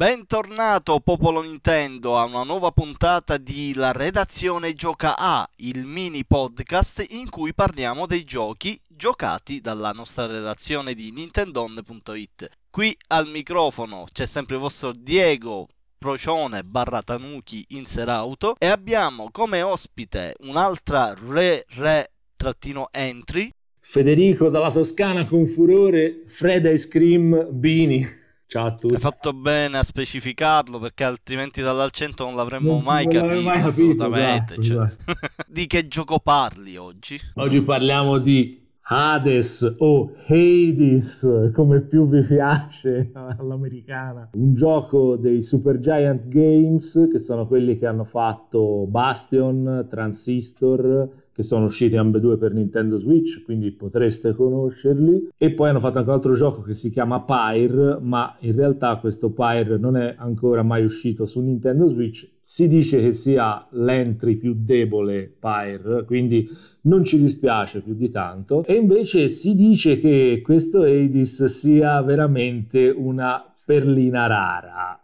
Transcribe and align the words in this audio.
Bentornato 0.00 0.98
popolo 1.00 1.42
Nintendo 1.42 2.16
a 2.16 2.24
una 2.24 2.42
nuova 2.42 2.70
puntata 2.70 3.36
di 3.36 3.74
La 3.74 3.92
redazione 3.92 4.72
gioca 4.72 5.14
A, 5.14 5.46
il 5.56 5.84
mini 5.84 6.24
podcast 6.24 7.04
in 7.10 7.28
cui 7.28 7.52
parliamo 7.52 8.06
dei 8.06 8.24
giochi 8.24 8.80
giocati 8.88 9.60
dalla 9.60 9.90
nostra 9.90 10.24
redazione 10.24 10.94
di 10.94 11.12
nintendon.it. 11.12 12.48
Qui 12.70 12.96
al 13.08 13.28
microfono 13.28 14.06
c'è 14.10 14.24
sempre 14.24 14.54
il 14.54 14.62
vostro 14.62 14.92
Diego 14.92 15.68
Procione 15.98 16.62
barra 16.62 17.02
Tanuki 17.02 17.66
in 17.72 17.84
Serauto 17.84 18.54
e 18.58 18.68
abbiamo 18.68 19.28
come 19.30 19.60
ospite 19.60 20.34
un'altra 20.44 21.14
re 21.28 21.66
re 21.76 22.12
trattino 22.36 22.88
entry 22.90 23.52
Federico 23.78 24.48
dalla 24.48 24.72
Toscana 24.72 25.26
con 25.26 25.46
furore 25.46 26.22
Fred 26.24 26.64
Ice 26.64 26.88
Cream 26.88 27.48
Bini 27.50 28.19
Ciao 28.50 28.66
a 28.66 28.74
tutti. 28.74 28.94
Hai 28.94 29.00
fatto 29.00 29.32
bene 29.32 29.78
a 29.78 29.84
specificarlo 29.84 30.80
perché 30.80 31.04
altrimenti 31.04 31.62
dall'accento 31.62 32.24
non 32.24 32.34
l'avremmo 32.34 32.72
non, 32.72 32.82
mai, 32.82 33.04
non 33.04 33.14
capito, 33.14 33.42
mai 33.42 33.62
capito. 33.62 34.02
Assolutamente. 34.02 34.54
Esatto, 34.54 34.62
cioè. 34.64 34.76
esatto. 34.86 35.44
di 35.46 35.66
che 35.68 35.86
gioco 35.86 36.18
parli 36.18 36.76
oggi? 36.76 37.16
Oggi 37.34 37.60
parliamo 37.60 38.18
di 38.18 38.60
Hades 38.80 39.76
o 39.78 40.14
Hades, 40.26 41.52
come 41.54 41.82
più 41.82 42.08
vi 42.08 42.24
piace 42.24 43.12
all'americana. 43.38 44.30
Un 44.32 44.52
gioco 44.52 45.14
dei 45.14 45.44
Super 45.44 45.78
Giant 45.78 46.26
Games, 46.26 47.06
che 47.08 47.20
sono 47.20 47.46
quelli 47.46 47.78
che 47.78 47.86
hanno 47.86 48.02
fatto 48.02 48.84
Bastion, 48.88 49.86
Transistor, 49.88 51.08
che 51.40 51.42
sono 51.42 51.64
usciti 51.66 51.96
ambedue 51.96 52.36
per 52.36 52.52
Nintendo 52.52 52.98
Switch, 52.98 53.42
quindi 53.44 53.72
potreste 53.72 54.34
conoscerli. 54.34 55.30
E 55.36 55.52
poi 55.52 55.70
hanno 55.70 55.80
fatto 55.80 55.98
anche 55.98 56.10
un 56.10 56.16
altro 56.16 56.34
gioco 56.34 56.62
che 56.62 56.74
si 56.74 56.90
chiama 56.90 57.22
Pyre, 57.22 57.98
ma 58.00 58.36
in 58.40 58.54
realtà 58.54 58.96
questo 58.96 59.32
Pyre 59.32 59.78
non 59.78 59.96
è 59.96 60.14
ancora 60.18 60.62
mai 60.62 60.84
uscito 60.84 61.26
su 61.26 61.40
Nintendo 61.40 61.88
Switch. 61.88 62.38
Si 62.42 62.68
dice 62.68 63.00
che 63.00 63.12
sia 63.12 63.66
l'entry 63.72 64.36
più 64.36 64.54
debole 64.58 65.34
Pyre, 65.38 66.04
quindi 66.04 66.46
non 66.82 67.04
ci 67.04 67.18
dispiace 67.18 67.80
più 67.80 67.94
di 67.94 68.10
tanto. 68.10 68.64
E 68.64 68.74
invece 68.74 69.28
si 69.28 69.54
dice 69.54 69.98
che 69.98 70.40
questo 70.44 70.82
Hades 70.82 71.44
sia 71.44 72.00
veramente 72.02 72.92
una 72.94 73.42
perlina 73.64 74.26
rara. 74.26 75.02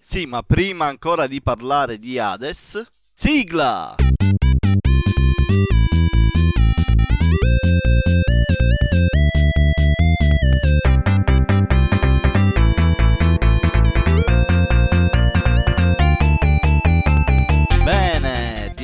Sì, 0.00 0.26
ma 0.26 0.42
prima 0.42 0.86
ancora 0.86 1.28
di 1.28 1.40
parlare 1.40 1.98
di 1.98 2.18
Hades, 2.18 2.82
sigla! 3.12 3.94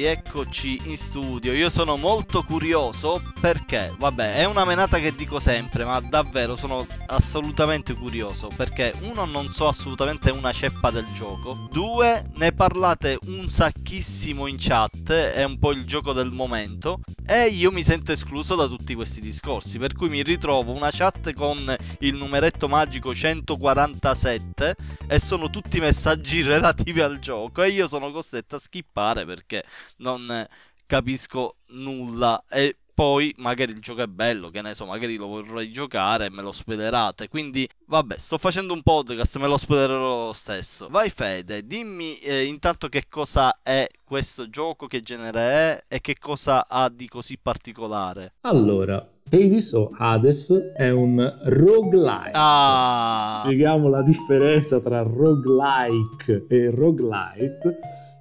Rieccoci 0.08 0.80
in 0.84 0.96
studio. 0.96 1.52
Io 1.52 1.68
sono 1.68 1.96
molto 1.98 2.42
curioso 2.42 3.20
perché, 3.42 3.94
vabbè, 3.98 4.36
è 4.36 4.44
una 4.44 4.64
menata 4.64 4.98
che 4.98 5.14
dico 5.14 5.38
sempre, 5.38 5.84
ma 5.84 6.00
davvero 6.00 6.56
sono 6.56 6.86
assolutamente 7.08 7.92
curioso 7.92 8.48
perché 8.56 8.94
uno 9.00 9.26
non 9.26 9.50
so 9.50 9.68
assolutamente 9.68 10.30
una 10.30 10.52
ceppa 10.52 10.90
del 10.90 11.06
gioco, 11.12 11.68
due 11.70 12.24
ne 12.36 12.52
parlate 12.52 13.18
un 13.26 13.50
sacchissimo 13.50 14.46
in 14.46 14.56
chat, 14.58 15.10
è 15.10 15.44
un 15.44 15.58
po' 15.58 15.72
il 15.72 15.84
gioco 15.84 16.14
del 16.14 16.30
momento 16.30 17.00
e 17.26 17.48
io 17.48 17.70
mi 17.70 17.82
sento 17.82 18.12
escluso 18.12 18.54
da 18.54 18.66
tutti 18.66 18.94
questi 18.94 19.20
discorsi, 19.20 19.78
per 19.78 19.92
cui 19.92 20.08
mi 20.08 20.22
ritrovo 20.22 20.72
una 20.72 20.88
chat 20.90 21.34
con 21.34 21.76
il 21.98 22.14
numeretto 22.14 22.68
magico 22.68 23.14
147 23.14 24.74
e 25.06 25.18
sono 25.18 25.50
tutti 25.50 25.78
messaggi 25.78 26.40
relativi 26.42 27.02
al 27.02 27.18
gioco 27.18 27.62
e 27.62 27.68
io 27.68 27.86
sono 27.86 28.10
costretto 28.10 28.56
a 28.56 28.58
skippare 28.58 29.26
perché 29.26 29.62
non 29.98 30.46
capisco 30.86 31.56
nulla 31.68 32.42
e 32.48 32.76
poi 32.98 33.32
magari 33.38 33.70
il 33.70 33.78
gioco 33.78 34.02
è 34.02 34.08
bello, 34.08 34.50
che 34.50 34.60
ne 34.60 34.74
so, 34.74 34.84
magari 34.84 35.16
lo 35.16 35.28
vorrei 35.28 35.70
giocare 35.70 36.26
e 36.26 36.30
me 36.30 36.42
lo 36.42 36.50
spoilerate. 36.50 37.28
Quindi, 37.28 37.68
vabbè, 37.86 38.18
sto 38.18 38.38
facendo 38.38 38.72
un 38.72 38.82
podcast, 38.82 39.38
me 39.38 39.46
lo 39.46 39.56
spoilerò 39.56 40.26
lo 40.26 40.32
stesso. 40.32 40.88
Vai 40.90 41.08
Fede, 41.08 41.64
dimmi 41.64 42.18
eh, 42.18 42.42
intanto 42.42 42.88
che 42.88 43.04
cosa 43.08 43.60
è 43.62 43.86
questo 44.02 44.50
gioco, 44.50 44.88
che 44.88 44.98
genere 44.98 45.40
è 45.40 45.84
e 45.86 46.00
che 46.00 46.16
cosa 46.18 46.66
ha 46.66 46.88
di 46.88 47.06
così 47.06 47.38
particolare. 47.40 48.32
Allora, 48.40 48.96
Hades 49.30 49.72
o 49.74 49.92
Hades 49.96 50.72
è 50.76 50.90
un 50.90 51.38
roguelike. 51.44 52.30
Ah. 52.32 53.36
Spieghiamo 53.44 53.88
la 53.88 54.02
differenza 54.02 54.80
tra 54.80 55.02
roguelike 55.02 56.46
e 56.48 56.70
roguelite 56.70 57.78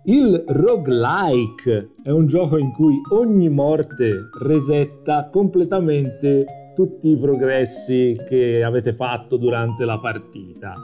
il 0.07 0.41
roguelike 0.47 1.89
è 2.01 2.11
un 2.11 2.27
gioco 2.27 2.57
in 2.57 2.71
cui 2.71 2.95
ogni 3.11 3.49
morte 3.49 4.29
resetta 4.39 5.27
completamente 5.29 6.71
tutti 6.73 7.09
i 7.09 7.17
progressi 7.17 8.15
che 8.25 8.63
avete 8.63 8.93
fatto 8.93 9.35
durante 9.35 9.83
la 9.83 9.99
partita. 9.99 10.75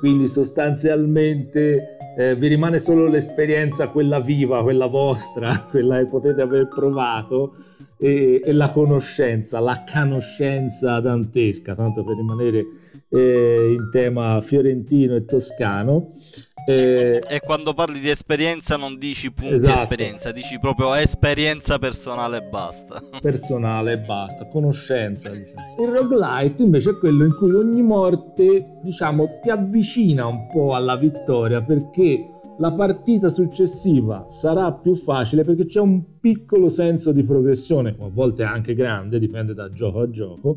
Quindi 0.00 0.26
sostanzialmente 0.26 1.96
eh, 2.16 2.34
vi 2.34 2.48
rimane 2.48 2.78
solo 2.78 3.06
l'esperienza, 3.06 3.90
quella 3.90 4.18
viva, 4.18 4.62
quella 4.62 4.86
vostra, 4.86 5.66
quella 5.70 5.98
che 5.98 6.06
potete 6.06 6.42
aver 6.42 6.66
provato 6.66 7.54
e, 7.96 8.40
e 8.44 8.52
la 8.52 8.70
conoscenza, 8.70 9.60
la 9.60 9.84
conoscenza 9.88 10.98
dantesca, 10.98 11.74
tanto 11.74 12.02
per 12.02 12.16
rimanere 12.16 12.64
eh, 13.08 13.72
in 13.72 13.88
tema 13.92 14.40
fiorentino 14.40 15.14
e 15.14 15.24
toscano. 15.24 16.10
Eh, 16.66 17.22
e 17.28 17.40
quando 17.40 17.74
parli 17.74 18.00
di 18.00 18.08
esperienza 18.08 18.76
non 18.76 18.98
dici 18.98 19.30
punti 19.30 19.54
esatto. 19.54 19.82
esperienza, 19.82 20.32
dici 20.32 20.58
proprio 20.58 20.94
esperienza 20.94 21.78
personale 21.78 22.38
e 22.38 22.42
basta. 22.42 23.02
Personale 23.20 23.92
e 23.92 23.98
basta, 23.98 24.48
conoscenza. 24.48 25.28
Diciamo. 25.28 25.82
Il 25.82 25.94
roguelite 25.94 26.62
invece 26.62 26.90
è 26.90 26.98
quello 26.98 27.24
in 27.24 27.34
cui 27.36 27.52
ogni 27.52 27.82
morte, 27.82 28.78
diciamo, 28.82 29.40
ti 29.42 29.50
avvicina 29.50 30.26
un 30.26 30.48
po' 30.48 30.74
alla 30.74 30.96
vittoria 30.96 31.62
perché 31.62 32.28
la 32.58 32.72
partita 32.72 33.28
successiva 33.28 34.26
sarà 34.28 34.72
più 34.72 34.94
facile 34.94 35.42
perché 35.42 35.66
c'è 35.66 35.80
un 35.80 36.18
piccolo 36.18 36.68
senso 36.68 37.12
di 37.12 37.24
progressione, 37.24 37.94
o 37.98 38.06
a 38.06 38.10
volte 38.10 38.42
anche 38.44 38.74
grande, 38.74 39.18
dipende 39.18 39.52
da 39.52 39.68
gioco 39.68 40.00
a 40.00 40.08
gioco, 40.08 40.56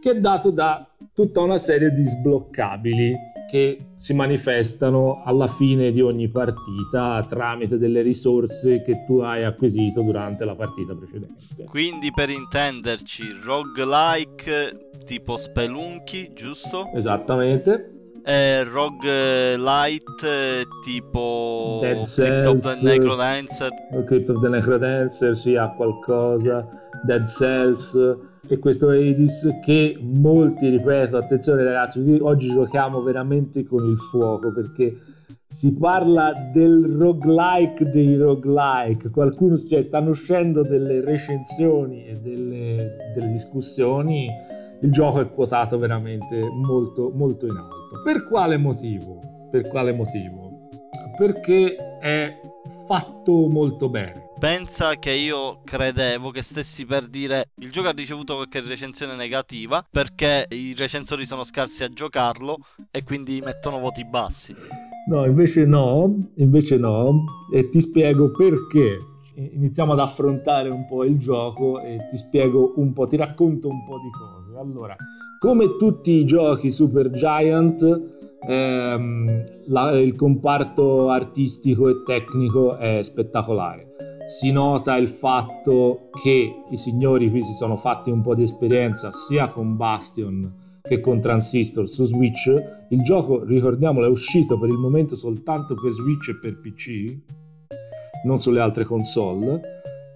che 0.00 0.10
è 0.12 0.20
dato 0.20 0.50
da 0.50 0.86
tutta 1.12 1.40
una 1.40 1.56
serie 1.56 1.90
di 1.90 2.04
sbloccabili 2.04 3.14
che 3.50 3.78
si 3.96 4.14
manifestano 4.14 5.22
alla 5.24 5.48
fine 5.48 5.90
di 5.90 6.00
ogni 6.00 6.28
partita 6.28 7.24
tramite 7.28 7.78
delle 7.78 8.00
risorse 8.00 8.80
che 8.82 9.04
tu 9.04 9.18
hai 9.18 9.44
acquisito 9.44 10.02
durante 10.02 10.44
la 10.44 10.54
partita 10.54 10.94
precedente. 10.94 11.64
Quindi 11.64 12.12
per 12.12 12.30
intenderci, 12.30 13.24
roguelike 13.42 14.90
tipo 15.04 15.36
Spelunky, 15.36 16.32
giusto? 16.32 16.90
Esattamente. 16.94 17.96
Eh, 18.22 18.64
roguelite 18.64 20.66
tipo 20.84 21.78
Dead 21.80 22.04
Cells, 22.04 22.16
Crypt 22.16 22.46
of 22.46 22.80
the 22.80 22.88
Necrodancer. 22.88 23.70
Crypt 24.06 24.28
of 24.28 24.42
the 24.42 24.48
Necrodancer, 24.48 25.36
sì, 25.36 25.56
ha 25.56 25.70
qualcosa. 25.70 26.68
Dead 27.04 27.26
Cells 27.26 27.98
e 28.50 28.58
questo 28.58 28.88
Hades 28.88 29.58
che 29.62 29.96
molti, 30.00 30.68
ripeto, 30.70 31.16
attenzione 31.16 31.62
ragazzi, 31.62 32.18
oggi 32.20 32.48
giochiamo 32.48 33.00
veramente 33.00 33.64
con 33.64 33.88
il 33.88 33.96
fuoco 33.96 34.52
perché 34.52 34.92
si 35.46 35.76
parla 35.76 36.32
del 36.52 36.96
roguelike 36.98 37.88
dei 37.88 38.16
roguelike, 38.16 39.10
qualcuno, 39.10 39.56
cioè 39.56 39.82
stanno 39.82 40.10
uscendo 40.10 40.64
delle 40.64 41.00
recensioni 41.00 42.06
e 42.06 42.14
delle, 42.14 43.12
delle 43.14 43.28
discussioni, 43.28 44.28
il 44.80 44.90
gioco 44.90 45.20
è 45.20 45.30
quotato 45.30 45.78
veramente 45.78 46.48
molto, 46.48 47.12
molto 47.14 47.46
in 47.46 47.54
alto. 47.54 48.02
Per 48.02 48.24
quale 48.24 48.56
motivo? 48.56 49.20
Per 49.48 49.68
quale 49.68 49.92
motivo? 49.92 50.68
Perché 51.16 51.76
è 52.00 52.40
fatto 52.88 53.46
molto 53.48 53.88
bene 53.88 54.29
Pensa 54.40 54.98
che 54.98 55.10
io 55.10 55.60
credevo 55.64 56.30
che 56.30 56.40
stessi 56.40 56.86
per 56.86 57.08
dire 57.08 57.50
il 57.56 57.70
gioco 57.70 57.88
ha 57.88 57.92
ricevuto 57.92 58.36
qualche 58.36 58.62
recensione 58.62 59.14
negativa 59.14 59.84
perché 59.88 60.46
i 60.48 60.74
recensori 60.74 61.26
sono 61.26 61.44
scarsi 61.44 61.84
a 61.84 61.90
giocarlo 61.90 62.56
e 62.90 63.04
quindi 63.04 63.42
mettono 63.44 63.78
voti 63.80 64.02
bassi. 64.06 64.54
No, 65.10 65.26
invece 65.26 65.66
no, 65.66 66.30
invece 66.36 66.78
no, 66.78 67.22
e 67.52 67.68
ti 67.68 67.82
spiego 67.82 68.30
perché. 68.30 68.96
Iniziamo 69.34 69.92
ad 69.92 70.00
affrontare 70.00 70.70
un 70.70 70.86
po' 70.86 71.04
il 71.04 71.18
gioco 71.18 71.82
e 71.82 72.06
ti 72.08 72.16
spiego 72.16 72.72
un 72.76 72.94
po', 72.94 73.06
ti 73.06 73.16
racconto 73.18 73.68
un 73.68 73.84
po' 73.84 73.98
di 73.98 74.10
cose. 74.10 74.58
Allora, 74.58 74.96
come 75.38 75.76
tutti 75.76 76.12
i 76.12 76.24
giochi 76.24 76.70
Super 76.70 77.10
Giant, 77.10 77.82
ehm, 78.48 79.44
la, 79.66 79.98
il 79.98 80.16
comparto 80.16 81.10
artistico 81.10 81.90
e 81.90 82.02
tecnico 82.04 82.78
è 82.78 83.02
spettacolare 83.02 83.88
si 84.30 84.52
nota 84.52 84.96
il 84.96 85.08
fatto 85.08 86.08
che 86.12 86.62
i 86.70 86.76
signori 86.76 87.28
qui 87.30 87.42
si 87.42 87.52
sono 87.52 87.74
fatti 87.74 88.12
un 88.12 88.20
po' 88.22 88.36
di 88.36 88.44
esperienza 88.44 89.10
sia 89.10 89.48
con 89.48 89.76
Bastion 89.76 90.54
che 90.82 91.00
con 91.00 91.20
Transistor 91.20 91.88
su 91.88 92.04
Switch. 92.04 92.46
Il 92.90 93.02
gioco, 93.02 93.42
ricordiamolo, 93.42 94.06
è 94.06 94.08
uscito 94.08 94.56
per 94.56 94.68
il 94.68 94.76
momento 94.76 95.16
soltanto 95.16 95.74
per 95.74 95.90
Switch 95.90 96.28
e 96.28 96.38
per 96.38 96.60
PC, 96.60 97.18
non 98.24 98.38
sulle 98.38 98.60
altre 98.60 98.84
console, 98.84 99.60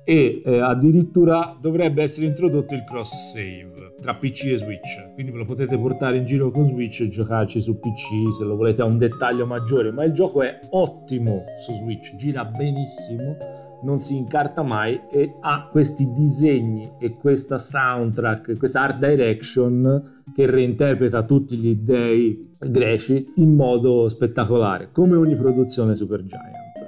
e 0.05 0.43
eh, 0.45 0.59
addirittura 0.61 1.59
dovrebbe 1.61 2.03
essere 2.03 2.27
introdotto 2.27 2.73
il 2.73 2.85
cross 2.85 3.33
save 3.33 3.97
tra 4.01 4.15
PC 4.15 4.45
e 4.45 4.57
Switch, 4.57 5.13
quindi 5.15 5.33
ve 5.33 5.39
lo 5.39 5.45
potete 5.45 5.77
portare 5.77 6.19
in 6.19 6.25
giro 6.25 6.53
con 6.53 6.67
Switch 6.67 7.01
e 7.01 7.09
giocarci 7.09 7.61
su 7.61 7.81
PC 7.81 8.35
se 8.37 8.45
lo 8.45 8.55
volete 8.55 8.83
a 8.83 8.85
un 8.85 8.99
dettaglio 8.99 9.45
maggiore, 9.47 9.91
ma 9.91 10.05
il 10.05 10.13
gioco 10.13 10.43
è 10.43 10.61
ottimo 10.71 11.45
su 11.59 11.73
Switch, 11.73 12.15
gira 12.17 12.45
benissimo 12.45 13.37
non 13.85 14.01
si 14.01 14.17
incarta 14.17 14.63
mai 14.63 15.01
e 15.11 15.35
ha 15.41 15.69
questi 15.71 16.13
disegni 16.13 16.91
e 16.99 17.17
questa 17.17 17.59
soundtrack, 17.59 18.57
questa 18.57 18.81
art 18.81 18.99
direction 18.99 20.23
che 20.35 20.47
reinterpreta 20.47 21.23
tutti 21.23 21.57
gli 21.57 21.77
dei 21.77 22.53
greci 22.59 23.33
in 23.37 23.55
modo 23.55 24.09
spettacolare, 24.09 24.89
come 24.91 25.17
ogni 25.17 25.37
produzione 25.37 25.95
Supergiant. 25.95 26.43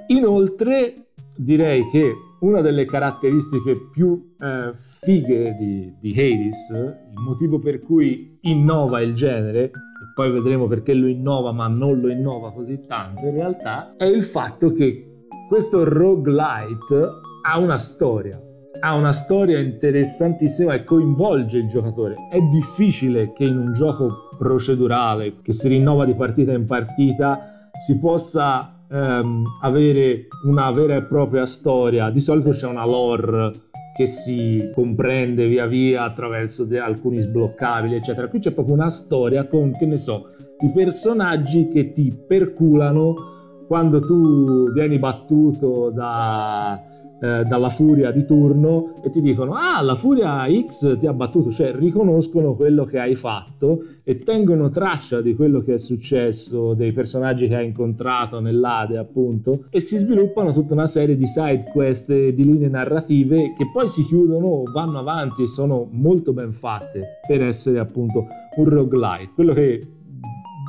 Inoltre 0.07 1.09
direi 1.37 1.83
che 1.91 2.13
una 2.39 2.61
delle 2.61 2.85
caratteristiche 2.85 3.87
più 3.91 4.35
eh, 4.39 4.71
fighe 4.73 5.55
di, 5.57 5.93
di 5.99 6.11
Hades, 6.11 6.69
il 6.71 7.19
motivo 7.19 7.59
per 7.59 7.79
cui 7.79 8.37
innova 8.41 9.01
il 9.01 9.13
genere, 9.13 9.65
e 9.65 9.71
poi 10.13 10.31
vedremo 10.31 10.67
perché 10.67 10.93
lo 10.93 11.07
innova 11.07 11.51
ma 11.51 11.67
non 11.67 11.99
lo 11.99 12.09
innova 12.09 12.51
così 12.51 12.85
tanto 12.85 13.25
in 13.25 13.31
realtà, 13.31 13.95
è 13.97 14.05
il 14.05 14.23
fatto 14.23 14.71
che 14.71 15.16
questo 15.47 15.85
roguelite 15.85 17.21
ha 17.43 17.57
una 17.57 17.77
storia, 17.77 18.39
ha 18.81 18.95
una 18.95 19.13
storia 19.13 19.59
interessantissima 19.59 20.73
e 20.73 20.83
coinvolge 20.83 21.57
il 21.57 21.67
giocatore. 21.67 22.15
È 22.29 22.39
difficile 22.51 23.31
che 23.31 23.45
in 23.45 23.57
un 23.57 23.71
gioco 23.71 24.29
procedurale 24.37 25.37
che 25.41 25.53
si 25.53 25.69
rinnova 25.69 26.03
di 26.03 26.15
partita 26.15 26.51
in 26.51 26.65
partita 26.65 27.71
si 27.77 27.97
possa 27.97 28.83
ehm, 28.91 29.45
avere 29.61 30.27
una 30.43 30.69
vera 30.71 30.95
e 30.95 31.03
propria 31.03 31.45
storia. 31.45 32.09
Di 32.09 32.19
solito 32.19 32.49
c'è 32.49 32.67
una 32.67 32.85
lore 32.85 33.53
che 33.95 34.05
si 34.05 34.69
comprende 34.75 35.47
via 35.47 35.65
via 35.65 36.03
attraverso 36.03 36.67
alcuni 36.77 37.19
sbloccabili, 37.19 37.95
eccetera. 37.95 38.27
Qui 38.27 38.39
c'è 38.39 38.51
proprio 38.51 38.75
una 38.75 38.89
storia 38.89 39.47
con, 39.47 39.75
che 39.77 39.85
ne 39.85 39.97
so, 39.97 40.25
i 40.59 40.71
personaggi 40.71 41.69
che 41.69 41.93
ti 41.93 42.11
perculano 42.27 43.35
quando 43.67 43.99
tu 43.99 44.71
vieni 44.71 44.97
battuto 44.97 45.89
da, 45.89 46.81
eh, 47.19 47.43
dalla 47.45 47.69
furia 47.69 48.11
di 48.11 48.25
turno 48.25 49.01
e 49.03 49.09
ti 49.09 49.21
dicono 49.21 49.53
ah 49.53 49.81
la 49.81 49.95
furia 49.95 50.45
X 50.47 50.99
ti 50.99 51.07
ha 51.07 51.13
battuto 51.13 51.51
cioè 51.51 51.73
riconoscono 51.73 52.53
quello 52.53 52.83
che 52.83 52.99
hai 52.99 53.15
fatto 53.15 53.83
e 54.03 54.19
tengono 54.19 54.69
traccia 54.69 55.19
di 55.19 55.35
quello 55.35 55.61
che 55.61 55.73
è 55.73 55.77
successo 55.79 56.75
dei 56.75 56.91
personaggi 56.91 57.47
che 57.47 57.55
hai 57.55 57.65
incontrato 57.65 58.39
nell'Ade 58.39 58.97
appunto 58.97 59.65
e 59.71 59.79
si 59.79 59.97
sviluppano 59.97 60.51
tutta 60.51 60.73
una 60.73 60.85
serie 60.85 61.15
di 61.15 61.25
side 61.25 61.69
quest 61.71 62.13
di 62.13 62.43
linee 62.43 62.69
narrative 62.69 63.53
che 63.57 63.69
poi 63.73 63.87
si 63.87 64.03
chiudono 64.03 64.61
vanno 64.71 64.99
avanti 64.99 65.41
e 65.41 65.47
sono 65.47 65.89
molto 65.91 66.33
ben 66.33 66.51
fatte 66.51 67.19
per 67.27 67.41
essere 67.41 67.79
appunto 67.79 68.25
un 68.57 68.69
roguelite. 68.69 69.31
Quello 69.33 69.53
che 69.53 69.85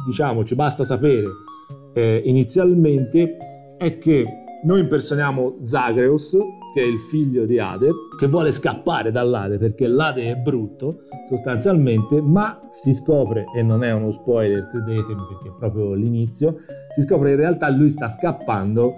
diciamo 0.06 0.44
ci 0.44 0.54
basta 0.54 0.84
sapere 0.84 1.26
eh, 1.98 2.22
inizialmente 2.26 3.36
è 3.76 3.98
che 3.98 4.24
noi 4.62 4.80
impersoniamo 4.80 5.56
Zagreus, 5.60 6.36
che 6.72 6.80
è 6.80 6.84
il 6.84 7.00
figlio 7.00 7.44
di 7.44 7.58
Ade, 7.58 7.90
che 8.16 8.28
vuole 8.28 8.52
scappare 8.52 9.10
dall'Ade 9.10 9.58
perché 9.58 9.88
l'Ade 9.88 10.30
è 10.30 10.36
brutto 10.36 11.00
sostanzialmente, 11.28 12.20
ma 12.20 12.60
si 12.70 12.92
scopre, 12.92 13.46
e 13.56 13.62
non 13.62 13.82
è 13.82 13.92
uno 13.92 14.12
spoiler, 14.12 14.68
credetemi 14.68 15.22
perché 15.28 15.48
è 15.48 15.58
proprio 15.58 15.94
l'inizio, 15.94 16.56
si 16.94 17.02
scopre 17.02 17.28
che 17.28 17.34
in 17.34 17.40
realtà 17.40 17.68
lui 17.68 17.88
sta 17.88 18.08
scappando 18.08 18.94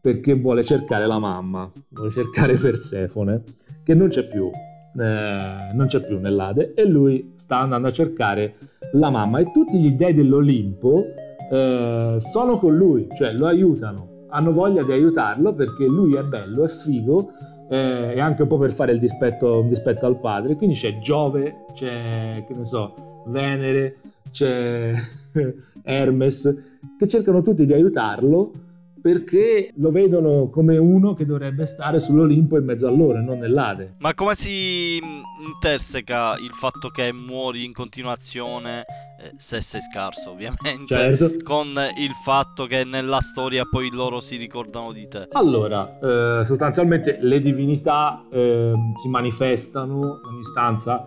perché 0.00 0.34
vuole 0.34 0.62
cercare 0.62 1.06
la 1.06 1.18
mamma, 1.18 1.70
vuole 1.88 2.10
cercare 2.10 2.54
Persefone, 2.54 3.42
che 3.82 3.94
non 3.94 4.08
c'è 4.08 4.26
più, 4.28 4.46
eh, 4.46 5.72
non 5.72 5.86
c'è 5.86 6.04
più 6.04 6.20
nell'Ade, 6.20 6.74
e 6.74 6.86
lui 6.86 7.32
sta 7.34 7.58
andando 7.58 7.88
a 7.88 7.92
cercare 7.92 8.54
la 8.92 9.10
mamma 9.10 9.40
e 9.40 9.50
tutti 9.50 9.78
gli 9.78 9.92
dei 9.92 10.14
dell'Olimpo 10.14 11.04
eh, 11.54 12.16
sono 12.18 12.58
con 12.58 12.76
lui, 12.76 13.06
cioè 13.16 13.32
lo 13.32 13.46
aiutano, 13.46 14.26
hanno 14.30 14.52
voglia 14.52 14.82
di 14.82 14.90
aiutarlo 14.90 15.54
perché 15.54 15.86
lui 15.86 16.14
è 16.16 16.24
bello, 16.24 16.64
è 16.64 16.68
figo 16.68 17.30
eh, 17.70 18.14
e 18.14 18.20
anche 18.20 18.42
un 18.42 18.48
po' 18.48 18.58
per 18.58 18.72
fare 18.72 18.90
il 18.90 18.98
dispetto, 18.98 19.60
il 19.60 19.68
dispetto 19.68 20.04
al 20.04 20.18
padre. 20.18 20.56
Quindi 20.56 20.74
c'è 20.74 20.98
Giove, 20.98 21.66
c'è, 21.72 22.42
che 22.44 22.54
ne 22.54 22.64
so, 22.64 23.22
Venere, 23.26 23.96
c'è 24.32 24.92
Hermes, 25.84 26.78
che 26.98 27.06
cercano 27.06 27.40
tutti 27.40 27.64
di 27.64 27.72
aiutarlo 27.72 28.50
perché 29.04 29.70
lo 29.76 29.90
vedono 29.90 30.48
come 30.48 30.78
uno 30.78 31.12
che 31.12 31.26
dovrebbe 31.26 31.66
stare 31.66 32.00
sull'Olimpo 32.00 32.56
in 32.56 32.64
mezzo 32.64 32.86
a 32.86 32.90
loro 32.90 33.18
e 33.18 33.20
non 33.20 33.38
nell'Ade. 33.38 33.96
Ma 33.98 34.14
come 34.14 34.34
si 34.34 34.98
interseca 35.46 36.38
il 36.38 36.52
fatto 36.54 36.88
che 36.88 37.12
muori 37.12 37.66
in 37.66 37.74
continuazione 37.74 38.86
eh, 39.20 39.32
se 39.36 39.60
sei 39.60 39.82
scarso 39.82 40.30
ovviamente 40.30 40.86
certo. 40.86 41.32
con 41.42 41.78
il 41.98 42.12
fatto 42.24 42.64
che 42.64 42.84
nella 42.84 43.20
storia 43.20 43.64
poi 43.70 43.90
loro 43.90 44.20
si 44.20 44.36
ricordano 44.36 44.90
di 44.90 45.06
te 45.06 45.28
allora 45.32 45.98
eh, 45.98 46.42
sostanzialmente 46.42 47.18
le 47.20 47.40
divinità 47.40 48.24
eh, 48.32 48.72
si 48.94 49.10
manifestano 49.10 50.20
ogni 50.24 50.44
stanza 50.44 51.06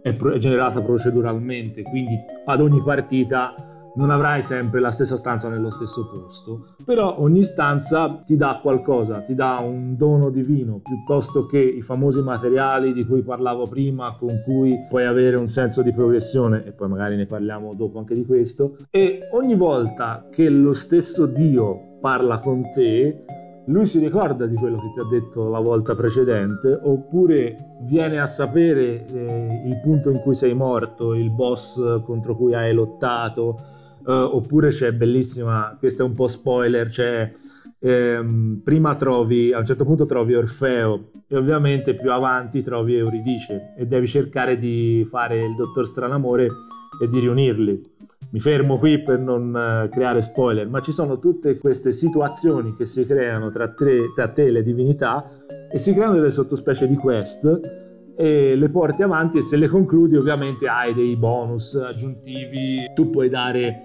è, 0.00 0.14
pro- 0.14 0.32
è 0.32 0.38
generata 0.38 0.80
proceduralmente 0.80 1.82
quindi 1.82 2.18
ad 2.46 2.60
ogni 2.62 2.80
partita 2.82 3.73
non 3.96 4.10
avrai 4.10 4.42
sempre 4.42 4.80
la 4.80 4.90
stessa 4.90 5.16
stanza 5.16 5.48
nello 5.48 5.70
stesso 5.70 6.06
posto, 6.06 6.66
però 6.84 7.20
ogni 7.20 7.42
stanza 7.42 8.22
ti 8.24 8.36
dà 8.36 8.58
qualcosa, 8.62 9.20
ti 9.20 9.34
dà 9.34 9.58
un 9.58 9.96
dono 9.96 10.30
divino, 10.30 10.80
piuttosto 10.82 11.46
che 11.46 11.60
i 11.60 11.82
famosi 11.82 12.22
materiali 12.22 12.92
di 12.92 13.04
cui 13.04 13.22
parlavo 13.22 13.66
prima, 13.66 14.16
con 14.16 14.42
cui 14.44 14.76
puoi 14.88 15.04
avere 15.04 15.36
un 15.36 15.48
senso 15.48 15.82
di 15.82 15.92
progressione, 15.92 16.64
e 16.64 16.72
poi 16.72 16.88
magari 16.88 17.16
ne 17.16 17.26
parliamo 17.26 17.74
dopo 17.74 17.98
anche 17.98 18.14
di 18.14 18.24
questo, 18.24 18.76
e 18.90 19.28
ogni 19.32 19.54
volta 19.54 20.26
che 20.30 20.48
lo 20.48 20.72
stesso 20.72 21.26
Dio 21.26 21.98
parla 22.00 22.40
con 22.40 22.70
te, 22.70 23.24
lui 23.66 23.86
si 23.86 23.98
ricorda 23.98 24.44
di 24.44 24.56
quello 24.56 24.76
che 24.76 24.90
ti 24.92 25.00
ha 25.00 25.08
detto 25.08 25.48
la 25.48 25.60
volta 25.60 25.94
precedente 25.94 26.78
oppure 26.82 27.76
viene 27.80 28.20
a 28.20 28.26
sapere 28.26 29.06
eh, 29.06 29.62
il 29.64 29.80
punto 29.80 30.10
in 30.10 30.20
cui 30.20 30.34
sei 30.34 30.52
morto, 30.52 31.14
il 31.14 31.30
boss 31.30 32.02
contro 32.02 32.36
cui 32.36 32.52
hai 32.52 32.74
lottato, 32.74 33.58
Uh, 34.06 34.36
oppure 34.36 34.68
c'è 34.68 34.92
bellissima, 34.92 35.76
questo 35.78 36.02
è 36.02 36.04
un 36.04 36.12
po' 36.12 36.28
spoiler, 36.28 36.88
c'è 36.88 37.30
ehm, 37.78 38.60
prima 38.62 38.94
trovi, 38.96 39.52
a 39.52 39.58
un 39.58 39.64
certo 39.64 39.84
punto 39.84 40.04
trovi 40.04 40.34
Orfeo 40.34 41.10
e 41.26 41.36
ovviamente 41.36 41.94
più 41.94 42.10
avanti 42.12 42.62
trovi 42.62 42.96
Euridice 42.96 43.74
e 43.76 43.86
devi 43.86 44.06
cercare 44.06 44.58
di 44.58 45.06
fare 45.08 45.42
il 45.44 45.54
dottor 45.54 45.86
Stranamore 45.86 46.48
e 47.00 47.08
di 47.08 47.18
riunirli. 47.20 47.92
Mi 48.30 48.40
fermo 48.40 48.78
qui 48.78 49.02
per 49.02 49.20
non 49.20 49.48
uh, 49.54 49.88
creare 49.88 50.20
spoiler, 50.20 50.68
ma 50.68 50.80
ci 50.80 50.92
sono 50.92 51.18
tutte 51.18 51.56
queste 51.56 51.92
situazioni 51.92 52.74
che 52.74 52.84
si 52.84 53.06
creano 53.06 53.50
tra, 53.50 53.68
tre, 53.68 54.12
tra 54.14 54.28
te 54.28 54.46
e 54.46 54.50
le 54.50 54.62
divinità 54.62 55.24
e 55.70 55.78
si 55.78 55.92
creano 55.92 56.14
delle 56.14 56.30
sottospecie 56.30 56.88
di 56.88 56.96
quest 56.96 57.83
e 58.16 58.56
le 58.56 58.68
porti 58.68 59.02
avanti 59.02 59.38
e 59.38 59.42
se 59.42 59.56
le 59.56 59.68
concludi 59.68 60.16
ovviamente 60.16 60.66
hai 60.66 60.94
dei 60.94 61.16
bonus 61.16 61.74
aggiuntivi. 61.74 62.92
Tu 62.94 63.10
puoi 63.10 63.28
dare 63.28 63.76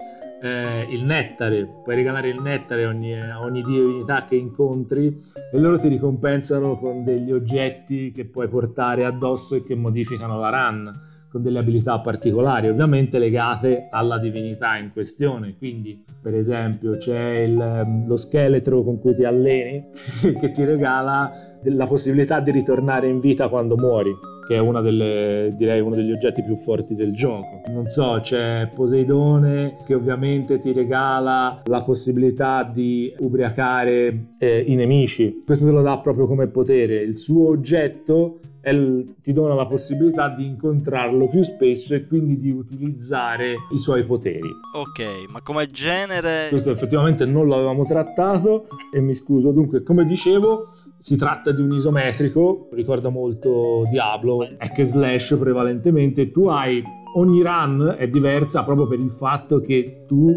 eh, 0.42 0.88
il 0.90 1.04
nettare 1.04 1.68
puoi 1.84 1.96
regalare 1.96 2.30
il 2.30 2.40
nettare 2.42 2.86
a 2.86 2.90
ogni, 2.90 3.14
ogni 3.42 3.62
divinità 3.62 4.24
che 4.24 4.36
incontri 4.36 5.16
e 5.52 5.60
loro 5.60 5.78
ti 5.78 5.90
ricompensano 5.90 6.78
con 6.78 7.04
degli 7.04 7.32
oggetti 7.32 8.12
che 8.12 8.26
puoi 8.26 8.48
portare 8.48 9.06
addosso 9.06 9.56
e 9.56 9.64
che 9.64 9.76
modificano 9.76 10.40
la 10.40 10.50
run 10.50 11.08
con 11.32 11.44
delle 11.44 11.60
abilità 11.60 12.00
particolari, 12.00 12.70
ovviamente 12.70 13.20
legate 13.20 13.88
alla 13.90 14.18
divinità 14.18 14.78
in 14.78 14.92
questione. 14.92 15.56
Quindi, 15.58 16.04
per 16.22 16.34
esempio, 16.34 16.98
c'è 16.98 17.40
il, 17.40 18.04
lo 18.06 18.18
scheletro 18.18 18.82
con 18.82 19.00
cui 19.00 19.16
ti 19.16 19.24
alleni 19.24 19.86
che 20.40 20.52
ti 20.52 20.64
regala 20.64 21.32
la 21.64 21.88
possibilità 21.88 22.40
di 22.40 22.52
ritornare 22.52 23.08
in 23.08 23.20
vita 23.20 23.48
quando 23.50 23.78
muori, 23.78 24.12
che 24.48 24.58
è 24.58 24.82
delle, 24.82 25.54
direi 25.56 25.82
uno 25.82 25.94
degli 25.94 26.12
oggetti 26.12 26.42
più 26.42 26.56
forti 26.56 26.96
del 26.96 27.14
gioco. 27.14 27.62
Non 27.68 27.88
so, 27.88 28.18
c'è 28.22 28.68
Poseidone 28.74 29.76
che 29.86 29.94
ovviamente 29.94 30.58
ti 30.58 30.72
regala 30.72 31.62
la 31.66 31.84
possibilità 31.84 32.64
di 32.64 33.14
ubriacare 33.20 34.32
eh, 34.40 34.64
i 34.66 34.74
nemici. 34.74 35.42
Questo 35.46 35.66
te 35.66 35.72
lo 35.72 35.82
dà 35.82 36.00
proprio 36.00 36.26
come 36.26 36.48
potere. 36.48 37.02
Il 37.02 37.16
suo 37.16 37.50
oggetto 37.50 38.40
ti 38.62 39.34
dona 39.34 39.54
la 39.54 39.66
possibilità 39.66 40.30
di 40.30 40.46
incontrarlo 40.46 41.28
più 41.28 41.42
spesso 41.44 41.96
e 41.96 42.06
quindi 42.06 42.38
di 42.38 42.52
utilizzare 42.52 43.56
i 43.72 43.78
suoi 43.78 44.04
poteri. 44.04 44.50
Ok, 44.76 45.32
ma 45.32 45.42
come 45.42 45.66
genere... 45.68 46.48
Questo 46.50 46.72
effettivamente 46.72 47.26
non 47.26 47.48
l'avevamo 47.48 47.86
trattato 47.86 48.66
e 48.94 49.00
mi 49.00 49.14
scuso. 49.14 49.52
Dunque, 49.52 49.84
come 49.84 50.06
dicevo, 50.06 50.68
si 50.98 51.16
tratta 51.16 51.52
di 51.52 51.62
un 51.62 51.74
isometrico, 51.74 52.68
ricorda 52.74 53.10
molto 53.10 53.86
Diablo, 53.90 54.42
hack 54.58 54.84
slash 54.84 55.38
prevalentemente. 55.40 56.32
Tu 56.32 56.48
hai 56.48 56.84
ogni 57.16 57.42
run 57.42 57.96
è 57.98 58.08
diversa 58.08 58.64
proprio 58.64 58.88
per 58.88 59.00
il 59.00 59.12
fatto 59.12 59.60
che 59.60 60.04
tu 60.06 60.32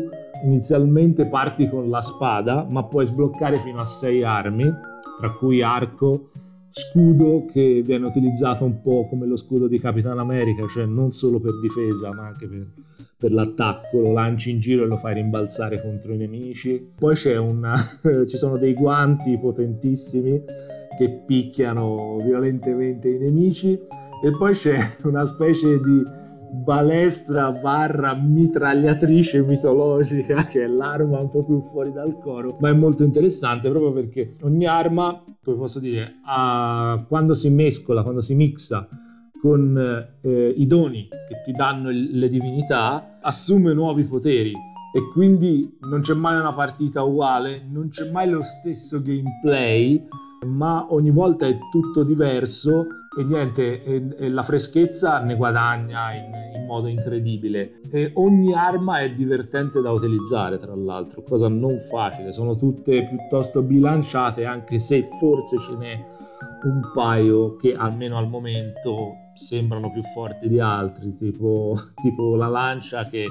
inizialmente 0.45 1.27
parti 1.27 1.69
con 1.69 1.89
la 1.89 2.01
spada, 2.01 2.67
ma 2.69 2.85
puoi 2.85 3.07
sbloccare 3.07 3.59
fino 3.59 3.81
a 3.81 3.85
6 3.85 4.23
armi, 4.23 4.71
tra 5.17 5.33
cui 5.33 5.63
arco, 5.63 6.29
scudo 6.73 7.45
che 7.45 7.83
viene 7.85 8.07
utilizzato 8.07 8.65
un 8.65 8.81
po' 8.81 9.07
come 9.09 9.27
lo 9.27 9.37
scudo 9.37 9.69
di 9.69 9.79
Capitan 9.79 10.19
America, 10.19 10.67
cioè 10.67 10.87
non 10.87 11.11
solo 11.11 11.39
per 11.39 11.59
difesa 11.61 12.13
ma 12.15 12.27
anche 12.29 12.49
per, 12.49 12.67
per 13.19 13.33
l'attacco, 13.33 14.01
lo 14.01 14.13
lanci 14.13 14.51
in 14.51 14.59
giro 14.59 14.85
e 14.85 14.87
lo 14.87 14.97
fai 14.97 15.15
rimbalzare 15.15 15.81
contro 15.83 16.15
i 16.15 16.17
nemici. 16.17 16.93
Poi 16.99 17.15
una, 17.37 17.75
ci 18.27 18.37
sono 18.37 18.57
dei 18.57 18.73
guanti 18.73 19.39
potentissimi 19.39 20.43
che 20.97 21.23
picchiano 21.27 22.17
violentemente 22.25 23.09
i 23.09 23.19
nemici 23.19 23.73
e 23.73 24.31
poi 24.37 24.55
c'è 24.55 24.77
una 25.05 25.27
specie 25.27 25.79
di 25.79 26.03
balestra 26.53 27.51
barra 27.51 28.15
mitragliatrice 28.15 29.43
mitologica 29.43 30.45
che 30.45 30.65
è 30.65 30.67
l'arma 30.67 31.19
un 31.19 31.31
po' 31.31 31.45
più 31.45 31.61
fuori 31.61 31.93
dal 31.93 32.19
coro 32.19 32.57
ma 32.61 32.69
è 32.69 32.75
molto 32.75 33.03
interessante 33.03 33.71
proprio 33.71 33.93
perché 33.93 34.33
ogni 34.43 34.67
arma 34.67 35.25
come 35.43 35.57
posso 35.57 35.81
dire 35.81 36.13
ha, 36.27 37.05
quando 37.09 37.35
si 37.35 37.49
mescola 37.51 38.03
quando 38.03 38.21
si 38.21 38.35
mixa 38.35 38.87
con 39.43 39.77
eh, 40.21 40.55
i 40.57 40.67
doni 40.69 41.09
che 41.09 41.41
ti 41.43 41.51
danno 41.51 41.91
le 41.91 42.29
divinità 42.29 43.19
assume 43.21 43.73
nuovi 43.73 44.05
poteri. 44.05 44.53
E 44.95 45.11
quindi 45.13 45.79
non 45.81 46.01
c'è 46.01 46.15
mai 46.15 46.39
una 46.39 46.53
partita 46.53 47.03
uguale 47.03 47.67
non 47.69 47.89
c'è 47.89 48.11
mai 48.11 48.29
lo 48.29 48.43
stesso 48.43 49.01
gameplay 49.01 50.07
ma 50.45 50.87
ogni 50.91 51.11
volta 51.11 51.47
è 51.47 51.57
tutto 51.71 52.03
diverso 52.03 52.87
e 53.19 53.25
niente, 53.25 53.83
e, 53.85 54.15
e 54.17 54.29
la 54.31 54.43
freschezza 54.43 55.21
ne 55.21 55.37
guadagna 55.37 56.13
in, 56.15 56.33
in, 56.55 56.65
modo 56.67 56.87
incredibile. 56.87 57.81
E 57.91 58.13
ogni 58.15 58.55
arma 58.55 59.01
è 59.01 59.13
divertente 59.13 59.81
da 59.81 59.91
utilizzare, 59.91 60.57
tra 60.57 60.75
l'altro, 60.75 61.23
cosa 61.23 61.49
non 61.49 61.79
facile, 61.79 62.33
sono 62.33 62.57
tutte 62.57 63.05
piuttosto 63.05 63.63
bilanciate, 63.63 64.45
anche 64.47 64.79
se 64.79 65.07
forse 65.19 65.59
ce 65.59 65.77
n'è 65.77 66.01
un 66.65 66.91
paio 66.93 67.57
che 67.57 67.75
almeno 67.75 68.17
al 68.17 68.29
momento 68.29 69.31
sembrano 69.35 69.91
più 69.91 70.03
forti 70.03 70.49
di 70.49 70.59
altri, 70.59 71.13
tipo, 71.13 71.75
tipo 72.01 72.35
la 72.35 72.49
lancia 72.49 73.05
che 73.05 73.27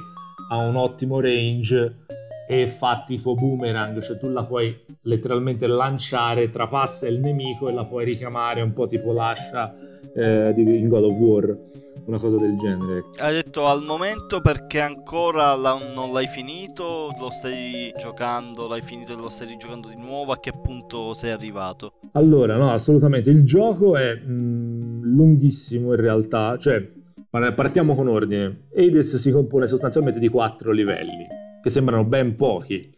ha 0.50 0.58
un 0.58 0.76
ottimo 0.76 1.20
range 1.20 2.06
e 2.48 2.68
fa 2.68 3.04
tipo 3.06 3.34
boomerang, 3.36 4.00
cioè 4.02 4.18
tu 4.18 4.28
la 4.30 4.46
puoi 4.46 4.78
letteralmente 5.04 5.68
lanciare, 5.68 6.50
trapassa 6.50 7.08
il 7.08 7.20
nemico 7.20 7.70
e 7.70 7.74
la 7.74 7.86
puoi 7.86 8.06
richiamare 8.06 8.62
un 8.62 8.74
po' 8.74 8.88
tipo 8.88 9.14
l'ascia 9.14 9.74
eh, 10.14 10.52
di, 10.54 10.80
in 10.80 10.90
God 10.90 11.04
of 11.04 11.18
War, 11.18 11.58
una 12.06 12.20
cosa 12.20 12.38
del 12.38 12.58
genere. 12.58 13.06
Hai 13.18 13.34
detto 13.34 13.68
al 13.68 13.84
momento 13.84 14.42
perché 14.42 14.82
ancora 14.82 15.56
la, 15.56 15.80
non 15.94 16.12
l'hai 16.12 16.28
finito, 16.28 17.16
lo 17.18 17.30
stai 17.30 17.94
giocando, 17.98 18.68
l'hai 18.68 18.82
finito 18.82 19.14
e 19.14 19.16
lo 19.16 19.30
stai 19.30 19.56
giocando 19.58 19.88
di 19.88 19.96
nuovo, 19.96 20.32
a 20.32 20.40
che 20.40 20.52
punto 20.52 21.14
sei 21.14 21.32
arrivato? 21.32 21.94
Allora, 22.14 22.58
no, 22.58 22.72
assolutamente, 22.72 23.30
il 23.30 23.44
gioco 23.44 23.96
è 23.96 24.14
mh, 24.16 24.32
mm, 24.32 25.04
lunghissimo 25.04 25.94
in 25.94 26.00
realtà, 26.00 26.58
cioè 26.58 27.00
partiamo 27.30 27.96
con 27.96 28.10
ordine. 28.10 28.68
Hades 28.76 29.16
si 29.16 29.32
compone 29.32 29.68
sostanzialmente 29.68 30.20
di 30.20 30.28
quattro 30.28 30.72
livelli 30.74 31.40
che 31.62 31.70
sembrano 31.70 32.06
ben 32.06 32.36
pochi. 32.36 32.90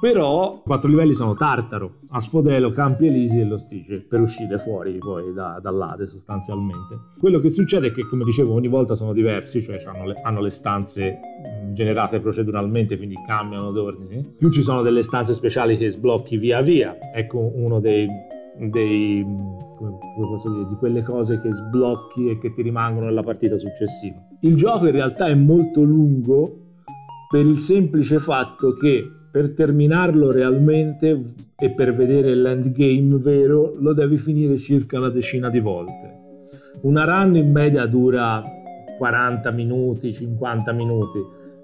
Però 0.00 0.60
quattro 0.62 0.90
livelli 0.90 1.14
sono 1.14 1.34
Tartaro, 1.34 2.00
Asfodelo, 2.10 2.70
Campi 2.72 3.06
Elisi 3.06 3.40
e 3.40 3.44
lo 3.44 3.56
Stige 3.56 4.04
per 4.04 4.20
uscire 4.20 4.58
fuori 4.58 4.98
poi 4.98 5.32
da, 5.32 5.58
dall'Ade 5.62 6.06
sostanzialmente. 6.06 7.04
Quello 7.18 7.40
che 7.40 7.48
succede 7.48 7.86
è 7.86 7.90
che 7.90 8.06
come 8.06 8.24
dicevo 8.24 8.52
ogni 8.52 8.68
volta 8.68 8.96
sono 8.96 9.14
diversi, 9.14 9.62
cioè 9.62 9.82
hanno 9.86 10.04
le, 10.04 10.20
hanno 10.22 10.42
le 10.42 10.50
stanze 10.50 11.20
generate 11.72 12.20
proceduralmente 12.20 12.98
quindi 12.98 13.14
cambiano 13.26 13.70
d'ordine. 13.70 14.28
Più 14.36 14.50
ci 14.50 14.60
sono 14.60 14.82
delle 14.82 15.02
stanze 15.02 15.32
speciali 15.32 15.78
che 15.78 15.88
sblocchi 15.88 16.36
via 16.36 16.60
via. 16.60 16.98
Ecco 17.14 17.52
uno 17.54 17.80
dei, 17.80 18.06
dei 18.58 19.24
come 19.24 19.98
posso 20.28 20.50
dire, 20.50 20.66
di 20.66 20.74
quelle 20.74 21.02
cose 21.02 21.40
che 21.40 21.50
sblocchi 21.50 22.28
e 22.28 22.36
che 22.36 22.52
ti 22.52 22.60
rimangono 22.60 23.06
nella 23.06 23.22
partita 23.22 23.56
successiva. 23.56 24.22
Il 24.40 24.56
gioco 24.56 24.84
in 24.84 24.92
realtà 24.92 25.28
è 25.28 25.34
molto 25.34 25.82
lungo 25.82 26.63
per 27.34 27.46
il 27.46 27.58
semplice 27.58 28.20
fatto 28.20 28.74
che 28.74 29.10
per 29.28 29.54
terminarlo 29.54 30.30
realmente 30.30 31.34
e 31.58 31.72
per 31.72 31.92
vedere 31.92 32.32
l'endgame 32.32 33.18
vero 33.18 33.74
lo 33.76 33.92
devi 33.92 34.18
finire 34.18 34.56
circa 34.56 34.98
una 34.98 35.08
decina 35.08 35.48
di 35.48 35.58
volte. 35.58 36.42
Una 36.82 37.02
run 37.02 37.34
in 37.34 37.50
media 37.50 37.86
dura 37.86 38.40
40 38.96 39.50
minuti, 39.50 40.12
50 40.12 40.70
minuti. 40.74 41.18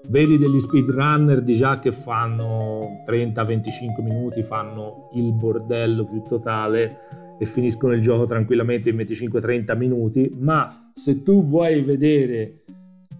Vedi 0.09 0.37
degli 0.37 0.59
speedrunner 0.59 1.41
di 1.41 1.53
già 1.53 1.79
che 1.79 1.93
fanno 1.93 3.01
30-25 3.07 4.03
minuti, 4.03 4.43
fanno 4.43 5.09
il 5.13 5.31
bordello 5.31 6.03
più 6.03 6.21
totale 6.23 6.97
e 7.39 7.45
finiscono 7.45 7.93
il 7.93 8.01
gioco 8.01 8.25
tranquillamente 8.25 8.89
in 8.89 8.97
25-30 8.97 9.77
minuti, 9.77 10.35
ma 10.37 10.91
se 10.93 11.23
tu 11.23 11.45
vuoi 11.45 11.81
vedere 11.81 12.63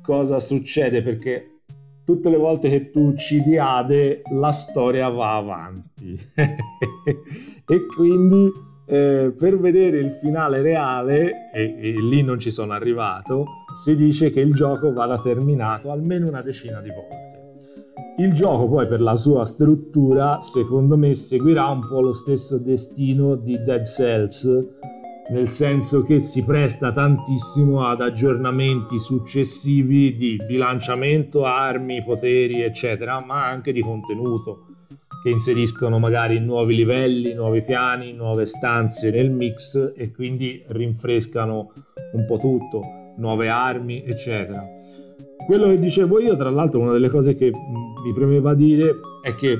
cosa 0.02 0.42
succede 0.42 1.02
perché 1.02 1.51
tutte 2.06 2.30
le 2.30 2.38
volte 2.38 2.70
che 2.70 2.90
tu 2.92 3.08
uccidi 3.08 3.58
Ade 3.58 4.22
la 4.34 4.52
storia 4.52 5.10
va 5.10 5.36
avanti. 5.36 6.20
E 7.72 7.86
quindi 7.86 8.52
eh, 8.86 9.34
per 9.38 9.58
vedere 9.58 10.00
il 10.00 10.10
finale 10.10 10.62
reale 10.62 11.50
e, 11.54 11.76
e, 11.78 12.02
lì 12.02 12.22
non 12.22 12.38
ci 12.38 12.52
sono 12.52 12.74
arrivato 12.74 13.46
si 13.72 13.96
dice 13.96 14.30
che 14.32 14.42
il 14.42 14.54
gioco 14.54 14.92
vada 14.92 15.22
terminato 15.22 15.90
almeno 15.90 16.28
una 16.28 16.42
decina 16.42 16.82
di 16.82 16.90
volte. 16.90 17.30
Il 18.18 18.34
gioco 18.34 18.68
poi 18.68 18.88
per 18.88 19.00
la 19.00 19.16
sua 19.16 19.46
struttura 19.46 20.42
secondo 20.42 20.98
me 20.98 21.14
seguirà 21.14 21.68
un 21.70 21.88
po' 21.88 22.02
lo 22.02 22.14
stesso 22.14 22.58
destino 22.58 23.36
di 23.36 23.62
Dead 23.64 23.86
Cells 23.86 24.50
nel 25.30 25.48
senso 25.48 26.04
che 26.04 26.20
si 26.20 26.44
presta 26.44 26.92
tantissimo 26.92 27.86
ad 27.86 28.02
aggiornamenti 28.02 29.00
successivi 29.00 30.16
di 30.16 30.38
bilanciamento, 30.46 31.46
armi, 31.46 32.04
poteri, 32.04 32.62
eccetera, 32.62 33.24
ma 33.26 33.46
anche 33.46 33.72
di 33.72 33.82
contenuto 33.82 34.66
che 35.24 35.30
inseriscono 35.30 36.00
magari 36.00 36.40
nuovi 36.40 36.76
livelli, 36.76 37.34
nuovi 37.34 37.62
piani, 37.62 38.12
nuove 38.12 38.46
stanze 38.46 39.12
nel 39.12 39.30
mix 39.30 39.94
e 39.96 40.12
quindi 40.12 40.64
rinfrescano 40.68 41.72
un 42.14 42.26
po' 42.26 42.38
tutto, 42.38 43.14
nuove 43.18 43.48
armi, 43.48 44.04
eccetera. 44.04 44.68
Quello 45.46 45.68
che 45.68 45.80
dicevo 45.80 46.20
io, 46.20 46.36
tra 46.36 46.50
l'altro, 46.50 46.80
una 46.80 46.92
delle 46.92 47.10
cose 47.10 47.36
che 47.36 47.52
mi 47.52 48.14
premeva 48.14 48.54
dire 48.54 48.94
è 49.22 49.36
che 49.36 49.60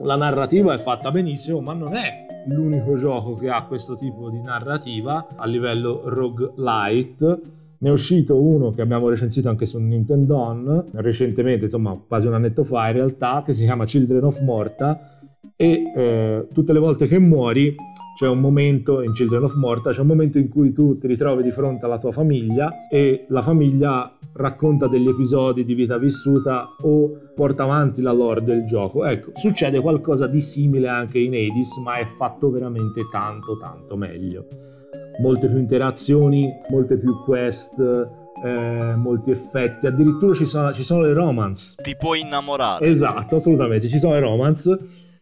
la 0.00 0.16
narrativa 0.16 0.74
è 0.74 0.78
fatta 0.78 1.10
benissimo, 1.10 1.60
ma 1.60 1.72
non 1.72 1.94
è 1.94 2.21
l'unico 2.46 2.96
gioco 2.96 3.34
che 3.34 3.48
ha 3.48 3.64
questo 3.64 3.94
tipo 3.94 4.30
di 4.30 4.40
narrativa 4.40 5.26
a 5.36 5.46
livello 5.46 6.02
roguelite. 6.04 7.40
Ne 7.78 7.88
è 7.88 7.92
uscito 7.92 8.40
uno 8.40 8.70
che 8.70 8.80
abbiamo 8.80 9.08
recensito 9.08 9.48
anche 9.48 9.66
su 9.66 9.78
Nintendo 9.78 10.36
On, 10.36 10.84
recentemente, 10.92 11.64
insomma 11.64 12.00
quasi 12.06 12.28
un 12.28 12.34
annetto 12.34 12.62
fa 12.62 12.86
in 12.88 12.94
realtà, 12.94 13.42
che 13.44 13.52
si 13.52 13.64
chiama 13.64 13.84
Children 13.84 14.24
of 14.24 14.40
Morta 14.42 15.18
e 15.56 15.82
eh, 15.94 16.48
tutte 16.52 16.72
le 16.72 16.78
volte 16.78 17.06
che 17.06 17.18
muori 17.18 17.74
c'è 18.14 18.28
un 18.28 18.40
momento 18.40 19.02
in 19.02 19.12
Children 19.12 19.44
of 19.44 19.54
Morta, 19.54 19.90
c'è 19.90 20.00
un 20.00 20.06
momento 20.06 20.38
in 20.38 20.48
cui 20.48 20.72
tu 20.72 20.98
ti 20.98 21.06
ritrovi 21.06 21.42
di 21.42 21.50
fronte 21.50 21.86
alla 21.86 21.98
tua 21.98 22.12
famiglia 22.12 22.86
e 22.88 23.24
la 23.28 23.42
famiglia 23.42 24.16
racconta 24.34 24.86
degli 24.86 25.08
episodi 25.08 25.64
di 25.64 25.74
vita 25.74 25.98
vissuta 25.98 26.74
o 26.80 27.10
porta 27.34 27.64
avanti 27.64 28.02
la 28.02 28.12
lore 28.12 28.42
del 28.42 28.64
gioco. 28.64 29.04
Ecco, 29.04 29.32
succede 29.34 29.80
qualcosa 29.80 30.26
di 30.26 30.40
simile 30.40 30.88
anche 30.88 31.18
in 31.18 31.34
Hades, 31.34 31.78
ma 31.78 31.96
è 31.96 32.04
fatto 32.04 32.50
veramente 32.50 33.06
tanto 33.10 33.56
tanto 33.56 33.96
meglio. 33.96 34.46
Molte 35.20 35.48
più 35.48 35.58
interazioni, 35.58 36.48
molte 36.70 36.96
più 36.96 37.22
quest, 37.22 37.78
eh, 38.44 38.94
molti 38.96 39.30
effetti, 39.30 39.86
addirittura 39.86 40.34
ci 40.34 40.46
sono, 40.46 40.72
ci 40.72 40.82
sono 40.82 41.02
le 41.02 41.12
romance. 41.12 41.80
Ti 41.82 41.96
puoi 41.96 42.20
innamorare. 42.20 42.86
Esatto, 42.86 43.36
assolutamente, 43.36 43.88
ci 43.88 43.98
sono 43.98 44.14
le 44.14 44.20
romance 44.20 44.78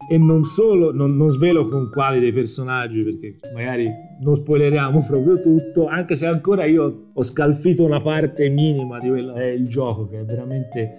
e 0.09 0.17
non 0.17 0.43
solo, 0.43 0.91
non, 0.91 1.15
non, 1.15 1.29
svelo 1.29 1.67
con 1.67 1.89
quali 1.89 2.19
dei 2.19 2.31
personaggi 2.31 3.03
perché 3.03 3.37
magari 3.53 3.89
non 4.21 4.35
spoileriamo 4.35 5.03
proprio 5.07 5.39
tutto, 5.39 5.87
anche 5.87 6.15
se 6.15 6.27
ancora 6.27 6.65
io 6.65 7.09
ho 7.13 7.23
scalfito 7.23 7.83
una 7.83 8.01
parte 8.01 8.49
minima 8.49 8.99
di 8.99 9.09
quello 9.09 9.33
che 9.33 9.41
è 9.41 9.51
il 9.51 9.67
gioco 9.67 10.05
che 10.05 10.19
è 10.19 10.25
veramente 10.25 10.91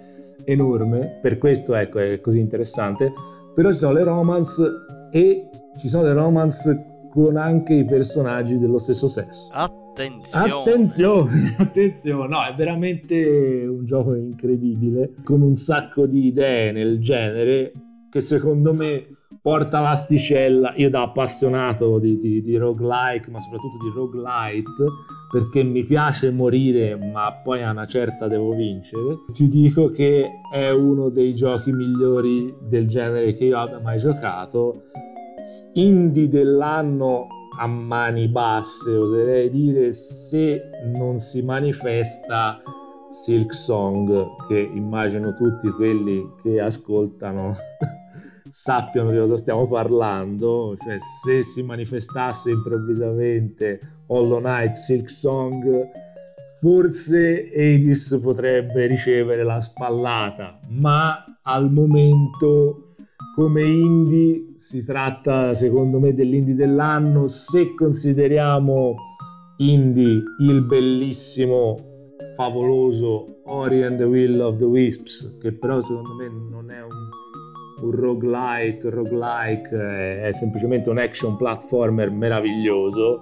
enorme, 0.45 1.19
per 1.21 1.37
questo 1.37 1.73
ecco 1.75 1.99
è 1.99 2.19
così 2.19 2.39
interessante, 2.39 3.11
però 3.53 3.71
ci 3.71 3.77
sono 3.77 3.93
le 3.93 4.03
romance 4.03 4.63
e 5.11 5.49
ci 5.77 5.87
sono 5.87 6.03
le 6.03 6.13
romance 6.13 6.91
con 7.11 7.37
anche 7.37 7.73
i 7.73 7.85
personaggi 7.85 8.57
dello 8.57 8.79
stesso 8.79 9.07
sesso. 9.07 9.51
Attenzione. 9.53 10.51
Attenzione, 10.51 11.55
attenzione, 11.59 12.27
no, 12.27 12.43
è 12.43 12.53
veramente 12.55 13.65
un 13.67 13.85
gioco 13.85 14.15
incredibile, 14.15 15.13
con 15.23 15.41
un 15.41 15.55
sacco 15.55 16.07
di 16.07 16.25
idee 16.25 16.71
nel 16.71 16.99
genere 16.99 17.71
che 18.13 18.21
secondo 18.21 18.75
me 18.75 19.07
porta 19.41 19.79
l'asticella. 19.79 20.75
Io 20.75 20.91
da 20.91 21.01
appassionato 21.01 21.97
di, 21.97 22.19
di, 22.19 22.43
di 22.43 22.57
roguelike, 22.57 23.31
ma 23.31 23.39
soprattutto 23.39 23.77
di 23.81 23.91
roguelite, 23.91 24.85
perché 25.31 25.63
mi 25.63 25.83
piace 25.83 26.29
morire, 26.29 26.95
ma 26.95 27.33
poi 27.43 27.63
a 27.63 27.71
una 27.71 27.87
certa 27.87 28.27
devo 28.27 28.53
vincere, 28.53 29.17
ti 29.33 29.47
dico 29.47 29.89
che 29.89 30.29
è 30.53 30.69
uno 30.69 31.09
dei 31.09 31.33
giochi 31.33 31.71
migliori 31.71 32.55
del 32.61 32.87
genere 32.87 33.33
che 33.33 33.45
io 33.45 33.57
abbia 33.57 33.79
mai 33.79 33.97
giocato. 33.97 34.83
Indie 35.73 36.29
dell'anno 36.29 37.25
a 37.57 37.65
mani 37.65 38.27
basse, 38.27 38.95
oserei 38.95 39.49
dire, 39.49 39.91
se 39.91 40.69
non 40.93 41.17
si 41.17 41.41
manifesta 41.41 42.61
Silk 43.09 43.51
Song, 43.55 44.47
che 44.47 44.69
immagino 44.71 45.33
tutti 45.33 45.67
quelli 45.71 46.31
che 46.43 46.61
ascoltano 46.61 47.55
sappiano 48.49 49.11
di 49.11 49.17
cosa 49.17 49.37
stiamo 49.37 49.67
parlando, 49.67 50.75
cioè 50.81 50.97
se 50.99 51.43
si 51.43 51.63
manifestasse 51.63 52.51
improvvisamente 52.51 53.79
Hollow 54.07 54.39
Knight 54.39 54.73
Silk 54.73 55.09
Song, 55.09 55.89
forse 56.59 57.51
Edis 57.51 58.19
potrebbe 58.21 58.85
ricevere 58.85 59.43
la 59.43 59.59
spallata, 59.61 60.59
ma 60.69 61.39
al 61.43 61.71
momento 61.71 62.95
come 63.35 63.63
indie 63.63 64.53
si 64.57 64.85
tratta 64.85 65.53
secondo 65.53 65.99
me 65.99 66.13
dell'indie 66.13 66.53
dell'anno. 66.53 67.27
Se 67.27 67.73
consideriamo 67.73 68.95
indie 69.57 70.21
il 70.39 70.61
bellissimo 70.63 71.77
favoloso 72.35 73.41
Ori 73.45 73.83
and 73.83 73.97
the 73.97 74.03
Will 74.03 74.39
of 74.39 74.57
the 74.57 74.65
Wisps 74.65 75.37
che 75.41 75.51
però 75.51 75.81
secondo 75.81 76.15
me 76.15 76.27
non 76.27 76.71
è 76.71 76.81
un 76.81 77.09
un 77.83 77.91
roguelite, 77.91 78.89
roguelike, 78.89 80.21
è 80.21 80.31
semplicemente 80.31 80.89
un 80.89 80.97
action 80.97 81.35
platformer 81.35 82.09
meraviglioso. 82.11 83.19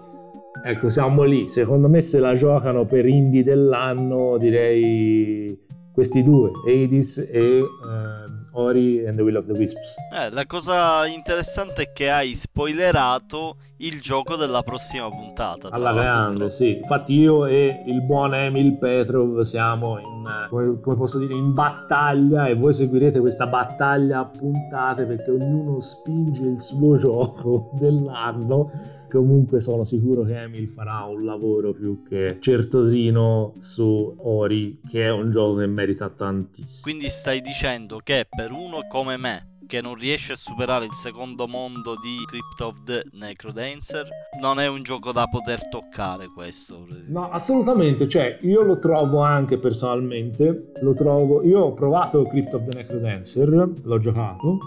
Ecco, 0.63 0.89
siamo 0.89 1.23
lì. 1.23 1.47
Secondo 1.47 1.89
me 1.89 1.99
se 2.01 2.19
la 2.19 2.33
giocano 2.33 2.85
per 2.85 3.05
indie 3.05 3.43
dell'anno 3.43 4.37
direi 4.37 5.57
questi 5.91 6.23
due, 6.23 6.51
Hades 6.65 7.29
e 7.31 7.59
uh, 7.59 8.59
Ori 8.59 9.05
and 9.05 9.17
the 9.17 9.23
Will 9.23 9.35
of 9.35 9.45
the 9.45 9.53
Wisps. 9.53 9.97
Eh, 10.13 10.29
la 10.29 10.45
cosa 10.45 11.05
interessante 11.05 11.83
è 11.83 11.91
che 11.91 12.09
hai 12.09 12.33
spoilerato 12.35 13.57
il 13.81 13.99
gioco 13.99 14.35
della 14.35 14.61
prossima 14.63 15.09
puntata. 15.09 15.69
Alla 15.69 15.93
grande, 15.93 16.49
sì. 16.49 16.77
Infatti 16.77 17.13
io 17.13 17.45
e 17.45 17.83
il 17.85 18.03
buon 18.03 18.33
Emil 18.33 18.77
Petrov 18.77 19.41
siamo 19.41 19.99
in, 19.99 20.47
come, 20.49 20.95
posso 20.95 21.19
dire, 21.19 21.33
in 21.33 21.53
battaglia 21.53 22.47
e 22.47 22.55
voi 22.55 22.73
seguirete 22.73 23.19
questa 23.19 23.47
battaglia 23.47 24.19
a 24.19 24.25
puntate 24.25 25.05
perché 25.05 25.31
ognuno 25.31 25.79
spinge 25.79 26.45
il 26.45 26.61
suo 26.61 26.97
gioco 26.97 27.71
dell'anno 27.73 28.99
comunque 29.09 29.59
sono 29.59 29.83
sicuro 29.83 30.23
che 30.23 30.41
Emil 30.41 30.69
farà 30.69 31.03
un 31.03 31.25
lavoro 31.25 31.73
più 31.73 32.01
che 32.07 32.37
certosino 32.39 33.55
su 33.57 34.15
Ori 34.19 34.79
che 34.87 35.03
è 35.03 35.11
un 35.11 35.31
gioco 35.31 35.57
che 35.57 35.67
merita 35.67 36.07
tantissimo 36.07 36.83
quindi 36.83 37.09
stai 37.09 37.41
dicendo 37.41 37.99
che 38.01 38.25
per 38.29 38.53
uno 38.53 38.87
come 38.89 39.17
me 39.17 39.50
che 39.71 39.79
non 39.79 39.95
riesce 39.95 40.33
a 40.33 40.35
superare 40.35 40.83
il 40.83 40.93
secondo 40.93 41.47
mondo 41.47 41.95
di 41.95 42.17
Crypt 42.27 42.59
of 42.59 42.83
the 42.83 43.05
Necrodancer, 43.13 44.05
non 44.41 44.59
è 44.59 44.67
un 44.67 44.83
gioco 44.83 45.13
da 45.13 45.27
poter 45.27 45.69
toccare 45.69 46.27
questo. 46.27 46.85
No, 47.07 47.29
assolutamente, 47.29 48.05
cioè 48.09 48.37
io 48.41 48.63
lo 48.63 48.79
trovo 48.79 49.21
anche 49.21 49.57
personalmente, 49.59 50.73
lo 50.81 50.93
trovo, 50.93 51.41
io 51.45 51.61
ho 51.61 51.73
provato 51.73 52.25
Crypt 52.25 52.53
of 52.53 52.63
the 52.67 52.75
Necrodancer, 52.79 53.47
l'ho 53.81 53.97
giocato 53.97 54.57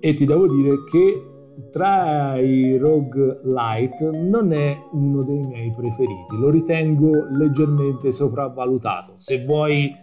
e 0.00 0.12
ti 0.12 0.26
devo 0.26 0.46
dire 0.46 0.84
che 0.84 1.30
tra 1.70 2.36
i 2.36 2.76
rogue 2.76 3.40
light 3.44 4.02
non 4.10 4.52
è 4.52 4.78
uno 4.92 5.22
dei 5.22 5.40
miei 5.46 5.70
preferiti, 5.70 6.36
lo 6.38 6.50
ritengo 6.50 7.26
leggermente 7.30 8.12
sopravvalutato. 8.12 9.14
Se 9.16 9.42
vuoi 9.46 10.01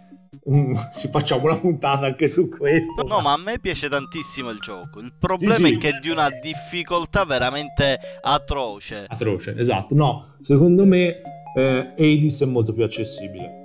Mm, 0.49 0.73
si 0.91 1.07
facciamo 1.09 1.45
una 1.45 1.57
puntata 1.57 2.05
anche 2.05 2.27
su 2.27 2.49
questo. 2.49 3.03
No, 3.03 3.19
ma 3.21 3.33
a 3.33 3.37
me 3.37 3.59
piace 3.59 3.89
tantissimo 3.89 4.49
il 4.49 4.59
gioco. 4.59 4.99
Il 4.99 5.13
problema 5.17 5.55
sì, 5.55 5.65
sì. 5.65 5.73
è 5.73 5.77
che 5.77 5.89
è 5.89 5.99
di 5.99 6.09
una 6.09 6.29
difficoltà 6.41 7.25
veramente 7.25 7.99
atroce. 8.21 9.05
Atroce, 9.07 9.55
esatto. 9.57 9.95
No, 9.95 10.35
secondo 10.39 10.85
me 10.85 11.21
eh, 11.55 11.93
Hades 11.97 12.41
è 12.43 12.45
molto 12.45 12.73
più 12.73 12.83
accessibile. 12.83 13.57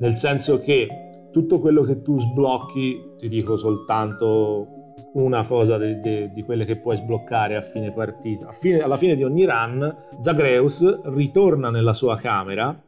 Nel 0.00 0.14
senso 0.14 0.60
che 0.60 0.88
tutto 1.32 1.60
quello 1.60 1.82
che 1.82 2.02
tu 2.02 2.18
sblocchi, 2.18 3.14
ti 3.18 3.28
dico 3.28 3.56
soltanto 3.56 4.76
una 5.14 5.42
cosa 5.42 5.78
di, 5.78 5.98
di, 5.98 6.30
di 6.30 6.42
quelle 6.42 6.64
che 6.64 6.76
puoi 6.76 6.96
sbloccare 6.96 7.56
a 7.56 7.60
fine 7.60 7.92
partita. 7.92 8.48
A 8.48 8.52
fine, 8.52 8.80
alla 8.80 8.96
fine 8.96 9.16
di 9.16 9.24
ogni 9.24 9.44
run, 9.44 9.94
Zagreus 10.20 11.02
ritorna 11.04 11.70
nella 11.70 11.92
sua 11.92 12.16
camera 12.16 12.84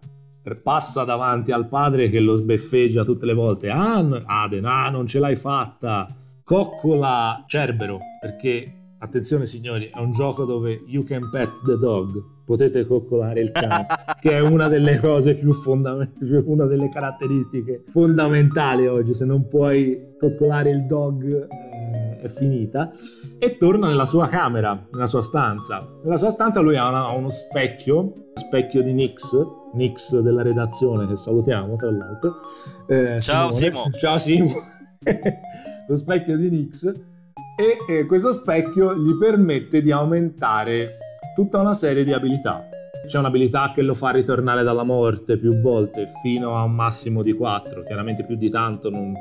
passa 0.63 1.05
davanti 1.05 1.53
al 1.53 1.69
padre 1.69 2.09
che 2.09 2.21
lo 2.21 2.35
sbeffeggia 2.35 3.05
tutte 3.05 3.27
le 3.27 3.35
volte. 3.35 3.71
Ah, 3.71 3.99
Aden, 3.99 4.65
ah, 4.65 4.91
non 4.91 5.07
ce 5.07 5.19
l'hai 5.19 5.37
fatta. 5.37 6.09
Coccola 6.43 7.45
Cerbero, 7.47 7.99
perché 8.21 8.81
attenzione 9.03 9.47
signori, 9.47 9.91
è 9.93 9.99
un 9.99 10.13
gioco 10.13 10.45
dove 10.45 10.83
you 10.87 11.05
can 11.05 11.31
pet 11.31 11.63
the 11.65 11.77
dog, 11.77 12.23
potete 12.45 12.85
coccolare 12.85 13.41
il 13.41 13.51
cane, 13.51 13.87
che 14.21 14.33
è 14.33 14.41
una 14.41 14.69
delle 14.69 14.99
cose 14.99 15.35
più 15.35 15.53
fondamentali, 15.55 16.43
una 16.45 16.67
delle 16.67 16.89
caratteristiche 16.89 17.83
fondamentali 17.87 18.87
oggi, 18.87 19.15
se 19.15 19.25
non 19.25 19.49
puoi 19.49 20.17
coccolare 20.19 20.71
il 20.71 20.85
dog 20.85 21.25
eh, 21.25 22.19
è 22.21 22.29
finita, 22.29 22.91
e 23.43 23.57
torna 23.57 23.89
nella 23.89 24.05
sua 24.05 24.27
camera, 24.27 24.87
nella 24.93 25.07
sua 25.07 25.23
stanza. 25.23 25.89
Nella 26.03 26.19
sua 26.19 26.29
stanza 26.29 26.61
lui 26.61 26.77
ha, 26.77 26.89
una, 26.91 27.09
uno 27.09 27.31
specchio, 27.31 28.13
specchio 28.35 28.83
di 28.83 28.93
Nix, 28.93 29.35
Nix 29.73 30.19
della 30.19 30.43
redazione 30.43 31.07
che 31.07 31.17
salutiamo 31.17 31.75
tra 31.77 31.91
l'altro. 31.91 32.37
Eh, 32.87 33.19
Ciao 33.23 33.51
Simone. 33.51 33.71
Simo. 33.71 33.91
Ciao 33.99 34.19
Simo. 34.19 34.53
Lo 35.89 35.97
specchio 35.97 36.37
di 36.37 36.51
Nix 36.51 36.85
e 37.57 37.79
eh, 37.89 38.05
questo 38.05 38.31
specchio 38.33 38.95
gli 38.95 39.17
permette 39.17 39.81
di 39.81 39.91
aumentare 39.91 40.99
tutta 41.35 41.59
una 41.61 41.73
serie 41.73 42.05
di 42.05 42.13
abilità. 42.13 42.69
C'è 43.07 43.19
un'abilità 43.19 43.73
che 43.75 43.81
lo 43.81 43.95
fa 43.95 44.11
ritornare 44.11 44.63
dalla 44.63 44.85
morte 44.85 45.39
più 45.39 45.59
volte, 45.61 46.07
fino 46.23 46.57
a 46.57 46.65
un 46.65 46.75
massimo 46.75 47.23
di 47.23 47.33
4, 47.33 47.85
chiaramente 47.85 48.27
più 48.27 48.37
di 48.37 48.51
tanto 48.51 48.91
non, 48.91 49.15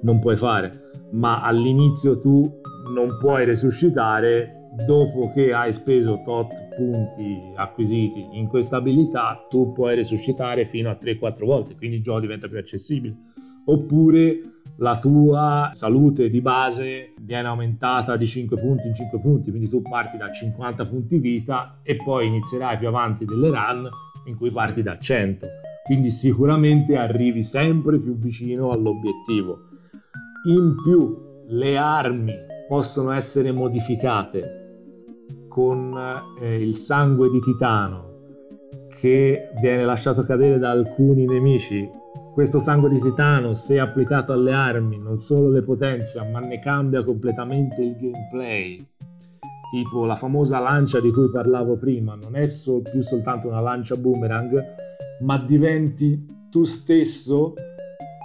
non 0.00 0.18
puoi 0.18 0.38
fare, 0.38 0.72
ma 1.10 1.42
all'inizio 1.42 2.18
tu 2.18 2.50
non 2.92 3.16
puoi 3.18 3.44
resuscitare 3.44 4.58
dopo 4.84 5.30
che 5.32 5.52
hai 5.52 5.72
speso 5.72 6.20
tot 6.22 6.74
punti 6.74 7.52
acquisiti 7.56 8.28
in 8.32 8.46
questa 8.46 8.76
abilità, 8.76 9.46
tu 9.48 9.72
puoi 9.72 9.94
resuscitare 9.94 10.64
fino 10.64 10.90
a 10.90 10.98
3-4 11.00 11.44
volte, 11.44 11.74
quindi 11.74 11.96
il 11.96 12.02
gioco 12.02 12.20
diventa 12.20 12.48
più 12.48 12.58
accessibile. 12.58 13.16
Oppure 13.66 14.40
la 14.76 14.98
tua 14.98 15.70
salute 15.72 16.28
di 16.28 16.40
base 16.40 17.12
viene 17.20 17.48
aumentata 17.48 18.16
di 18.16 18.26
5 18.26 18.56
punti 18.58 18.86
in 18.86 18.94
5 18.94 19.18
punti, 19.18 19.50
quindi 19.50 19.68
tu 19.68 19.82
parti 19.82 20.16
da 20.16 20.30
50 20.30 20.84
punti 20.84 21.18
vita 21.18 21.80
e 21.82 21.96
poi 21.96 22.26
inizierai 22.28 22.78
più 22.78 22.88
avanti 22.88 23.24
delle 23.24 23.48
run 23.48 23.88
in 24.26 24.36
cui 24.36 24.50
parti 24.50 24.82
da 24.82 24.98
100. 24.98 25.46
Quindi 25.84 26.10
sicuramente 26.10 26.96
arrivi 26.96 27.42
sempre 27.42 27.98
più 27.98 28.16
vicino 28.16 28.70
all'obiettivo. 28.70 29.68
In 30.46 30.74
più 30.82 31.44
le 31.48 31.76
armi 31.76 32.32
possono 32.68 33.10
essere 33.12 33.50
modificate 33.50 34.66
con 35.48 35.98
eh, 36.40 36.62
il 36.62 36.74
sangue 36.74 37.30
di 37.30 37.40
titano 37.40 38.08
che 39.00 39.50
viene 39.60 39.84
lasciato 39.84 40.22
cadere 40.22 40.58
da 40.58 40.70
alcuni 40.70 41.24
nemici. 41.24 41.88
Questo 42.32 42.58
sangue 42.58 42.90
di 42.90 43.00
titano, 43.00 43.54
se 43.54 43.80
applicato 43.80 44.32
alle 44.32 44.52
armi, 44.52 44.98
non 44.98 45.16
solo 45.16 45.50
le 45.50 45.62
potenzia, 45.62 46.24
ma 46.24 46.40
ne 46.40 46.58
cambia 46.58 47.02
completamente 47.02 47.80
il 47.82 47.96
gameplay. 47.96 48.86
Tipo 49.70 50.04
la 50.04 50.16
famosa 50.16 50.58
lancia 50.60 51.00
di 51.00 51.10
cui 51.10 51.30
parlavo 51.30 51.76
prima, 51.76 52.14
non 52.14 52.36
è 52.36 52.48
sol- 52.48 52.82
più 52.82 53.00
soltanto 53.02 53.48
una 53.48 53.60
lancia 53.60 53.96
boomerang, 53.96 54.64
ma 55.20 55.38
diventi 55.38 56.26
tu 56.50 56.64
stesso, 56.64 57.54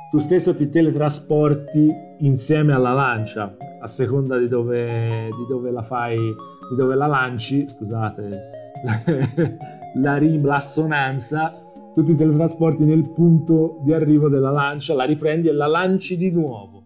tu 0.10 0.20
stesso 0.20 0.56
ti 0.56 0.70
teletrasporti 0.70 1.92
insieme 2.20 2.74
alla 2.74 2.94
lancia, 2.94 3.56
a 3.84 3.88
seconda 3.88 4.38
di 4.38 4.48
dove, 4.48 5.26
di 5.26 5.46
dove 5.48 5.70
la 5.70 5.82
fai 5.82 6.18
di 6.18 6.76
dove 6.76 6.96
la 6.96 7.06
lanci, 7.06 7.68
scusate 7.68 8.52
la, 9.96 10.18
rim, 10.18 10.46
l'assonanza, 10.46 11.54
tu 11.94 12.04
ti 12.04 12.16
teletrasporti 12.16 12.86
nel 12.86 13.10
punto 13.12 13.82
di 13.84 13.94
arrivo 13.94 14.30
della 14.30 14.52
lancia, 14.52 14.94
la 14.94 15.04
riprendi 15.04 15.50
e 15.50 15.54
la 15.54 15.68
lanci 15.68 16.18
di 16.18 16.32
nuovo. 16.32 16.86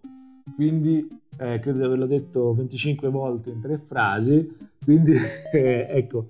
Quindi 0.55 1.07
eh, 1.37 1.59
credo 1.59 1.77
di 1.77 1.83
averlo 1.83 2.07
detto 2.07 2.53
25 2.55 3.09
volte 3.09 3.51
in 3.51 3.61
tre 3.61 3.77
frasi, 3.77 4.51
quindi 4.83 5.13
eh, 5.53 5.87
ecco, 5.89 6.25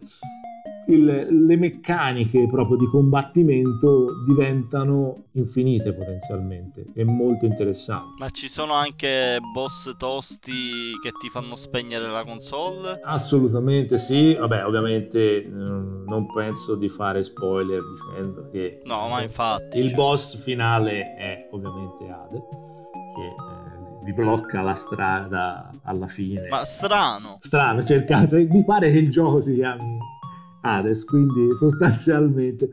il, 0.88 1.46
le 1.46 1.58
meccaniche 1.58 2.46
proprio 2.48 2.78
di 2.78 2.86
combattimento 2.88 4.24
diventano 4.26 5.26
infinite 5.34 5.94
potenzialmente 5.94 6.86
e 6.94 7.04
molto 7.04 7.46
interessanti. 7.46 8.20
Ma 8.20 8.30
ci 8.30 8.48
sono 8.48 8.74
anche 8.74 9.38
boss 9.54 9.96
tosti 9.98 10.92
che 11.02 11.12
ti 11.20 11.30
fanno 11.30 11.56
spegnere 11.56 12.10
la 12.10 12.24
console? 12.24 13.00
Assolutamente 13.04 13.98
sì, 13.98 14.34
vabbè 14.34 14.66
ovviamente 14.66 15.44
eh, 15.44 15.50
non 15.50 16.26
penso 16.34 16.76
di 16.76 16.90
fare 16.90 17.24
spoiler 17.24 17.82
dicendo 17.84 18.50
che 18.52 18.82
no, 18.86 19.08
ma 19.08 19.22
infatti 19.22 19.80
il 19.80 19.94
boss 19.94 20.42
finale 20.42 21.14
è 21.16 21.48
ovviamente 21.52 22.10
Ade 22.10 22.44
che 23.16 23.26
eh, 23.26 24.04
vi 24.04 24.14
blocca 24.14 24.62
la 24.62 24.76
strada 24.76 25.70
alla 25.84 26.08
fine. 26.08 26.48
Ma 26.48 26.64
strano. 26.64 27.38
Strano, 27.40 27.84
cercate, 27.84 28.48
mi 28.50 28.64
pare 28.64 28.92
che 28.92 28.98
il 28.98 29.10
gioco 29.10 29.42
si 29.42 29.56
chiami 29.56 29.98
Hades, 30.62 31.06
quindi 31.06 31.54
sostanzialmente. 31.56 32.70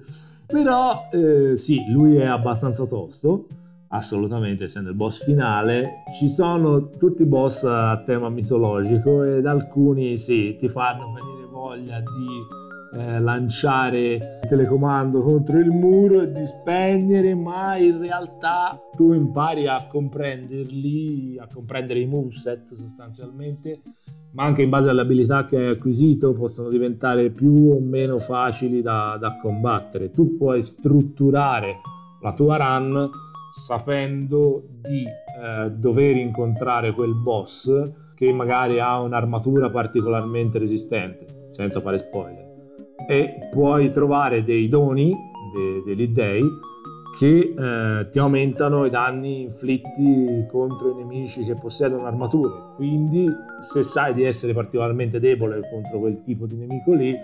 Però 0.46 1.08
eh, 1.12 1.56
sì, 1.56 1.90
lui 1.90 2.16
è 2.16 2.26
abbastanza 2.26 2.84
tosto, 2.86 3.46
assolutamente, 3.88 4.64
essendo 4.64 4.90
il 4.90 4.96
boss 4.96 5.24
finale. 5.24 6.02
Ci 6.16 6.28
sono 6.28 6.90
tutti 6.90 7.24
boss 7.24 7.64
a 7.64 8.02
tema 8.04 8.28
mitologico 8.28 9.22
ed 9.22 9.46
alcuni 9.46 10.16
sì, 10.18 10.56
ti 10.56 10.68
fanno 10.68 11.12
venire 11.12 11.44
voglia 11.50 12.00
di 12.00 12.62
eh, 13.00 13.20
lanciare 13.20 14.14
il 14.14 14.48
telecomando 14.48 15.20
contro 15.20 15.58
il 15.58 15.70
muro 15.70 16.20
e 16.20 16.30
di 16.30 16.46
spegnere, 16.46 17.34
ma 17.34 17.76
in 17.76 17.98
realtà 17.98 18.78
tu 18.94 19.12
impari 19.12 19.66
a 19.66 19.86
comprenderli, 19.86 21.38
a 21.38 21.48
comprendere 21.52 22.00
i 22.00 22.06
moveset 22.06 22.74
sostanzialmente 22.74 23.80
ma 24.34 24.44
anche 24.44 24.62
in 24.62 24.68
base 24.68 24.88
alle 24.88 25.00
abilità 25.00 25.44
che 25.44 25.56
hai 25.56 25.66
acquisito 25.68 26.32
possono 26.32 26.68
diventare 26.68 27.30
più 27.30 27.70
o 27.70 27.80
meno 27.80 28.18
facili 28.18 28.82
da, 28.82 29.16
da 29.18 29.36
combattere. 29.36 30.10
Tu 30.10 30.36
puoi 30.36 30.62
strutturare 30.62 31.76
la 32.20 32.32
tua 32.34 32.56
run 32.56 33.10
sapendo 33.52 34.64
di 34.82 35.04
eh, 35.04 35.70
dover 35.70 36.16
incontrare 36.16 36.92
quel 36.92 37.14
boss 37.14 37.90
che 38.14 38.32
magari 38.32 38.80
ha 38.80 39.00
un'armatura 39.00 39.70
particolarmente 39.70 40.58
resistente, 40.58 41.48
senza 41.50 41.80
fare 41.80 41.98
spoiler. 41.98 42.52
E 43.08 43.48
puoi 43.50 43.92
trovare 43.92 44.42
dei 44.42 44.66
doni 44.66 45.14
de- 45.54 45.82
degli 45.84 46.08
dei 46.08 46.42
che 47.18 47.54
eh, 47.56 48.08
ti 48.10 48.18
aumentano 48.18 48.84
i 48.84 48.90
danni 48.90 49.42
inflitti 49.42 50.46
contro 50.50 50.90
i 50.90 50.94
nemici 50.94 51.44
che 51.44 51.54
possiedono 51.54 52.06
armature. 52.06 52.74
Quindi, 52.76 53.26
se 53.60 53.82
sai 53.82 54.12
di 54.12 54.24
essere 54.24 54.52
particolarmente 54.52 55.20
debole 55.20 55.60
contro 55.70 56.00
quel 56.00 56.20
tipo 56.22 56.46
di 56.46 56.56
nemico 56.56 56.92
lì, 56.92 57.14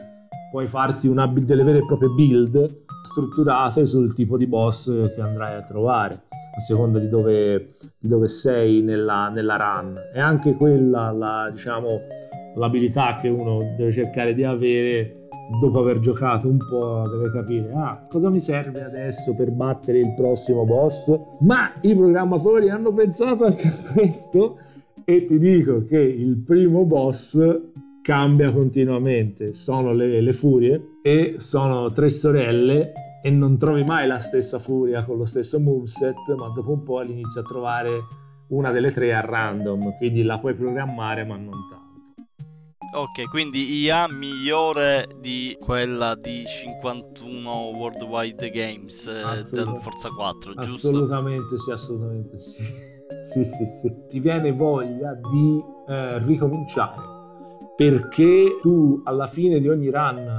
puoi 0.50 0.66
farti 0.66 1.08
una, 1.08 1.26
delle 1.26 1.64
vere 1.64 1.78
e 1.78 1.84
proprie 1.84 2.10
build 2.10 2.78
strutturate 3.02 3.86
sul 3.86 4.14
tipo 4.14 4.36
di 4.36 4.46
boss 4.46 5.14
che 5.14 5.20
andrai 5.20 5.56
a 5.56 5.62
trovare, 5.62 6.22
a 6.28 6.60
seconda 6.60 6.98
di 6.98 7.08
dove, 7.08 7.68
di 7.98 8.08
dove 8.08 8.28
sei 8.28 8.82
nella, 8.82 9.28
nella, 9.28 9.56
run. 9.56 9.98
E 10.12 10.20
anche 10.20 10.54
quella, 10.54 11.10
la, 11.10 11.48
diciamo, 11.50 12.00
l'abilità 12.56 13.18
che 13.20 13.28
uno 13.28 13.74
deve 13.76 13.90
cercare 13.90 14.34
di 14.34 14.44
avere 14.44 15.19
dopo 15.58 15.80
aver 15.80 15.98
giocato 15.98 16.48
un 16.48 16.58
po' 16.58 17.08
deve 17.08 17.32
capire 17.32 17.72
ah, 17.72 18.06
cosa 18.08 18.30
mi 18.30 18.40
serve 18.40 18.82
adesso 18.82 19.34
per 19.34 19.50
battere 19.50 19.98
il 19.98 20.14
prossimo 20.14 20.64
boss? 20.64 21.18
Ma 21.40 21.72
i 21.82 21.94
programmatori 21.94 22.70
hanno 22.70 22.92
pensato 22.92 23.44
anche 23.44 23.66
a 23.66 23.92
questo 23.92 24.58
e 25.04 25.24
ti 25.24 25.38
dico 25.38 25.84
che 25.84 26.00
il 26.00 26.36
primo 26.38 26.84
boss 26.84 27.60
cambia 28.02 28.52
continuamente. 28.52 29.52
Sono 29.52 29.92
le, 29.92 30.20
le 30.20 30.32
furie 30.32 30.98
e 31.02 31.34
sono 31.38 31.92
tre 31.92 32.08
sorelle 32.08 32.92
e 33.22 33.30
non 33.30 33.58
trovi 33.58 33.84
mai 33.84 34.06
la 34.06 34.18
stessa 34.18 34.58
furia 34.58 35.04
con 35.04 35.16
lo 35.18 35.24
stesso 35.24 35.60
moveset 35.60 36.34
ma 36.36 36.48
dopo 36.54 36.72
un 36.72 36.82
po' 36.82 37.02
inizi 37.02 37.38
a 37.38 37.42
trovare 37.42 37.90
una 38.48 38.70
delle 38.70 38.92
tre 38.92 39.14
a 39.14 39.20
random 39.20 39.96
quindi 39.98 40.22
la 40.22 40.38
puoi 40.38 40.54
programmare 40.54 41.24
ma 41.24 41.36
non 41.36 41.68
tanto 41.70 41.79
Ok, 42.92 43.28
quindi 43.28 43.78
IA 43.82 44.08
migliore 44.08 45.08
di 45.20 45.56
quella 45.60 46.16
di 46.16 46.44
51 46.44 47.50
Worldwide 47.76 48.50
Games 48.50 49.06
eh, 49.06 49.56
del 49.56 49.78
Forza 49.80 50.08
4, 50.08 50.54
giusto? 50.54 50.88
Assolutamente 50.88 51.56
sì, 51.56 51.70
assolutamente 51.70 52.38
sì. 52.38 52.64
sì, 53.22 53.44
sì, 53.44 53.64
sì. 53.80 53.94
Ti 54.08 54.18
viene 54.18 54.50
voglia 54.50 55.14
di 55.14 55.62
eh, 55.86 56.18
ricominciare 56.24 57.00
perché 57.76 58.58
tu 58.60 59.00
alla 59.04 59.26
fine 59.26 59.60
di 59.60 59.68
ogni 59.68 59.88
run 59.88 60.38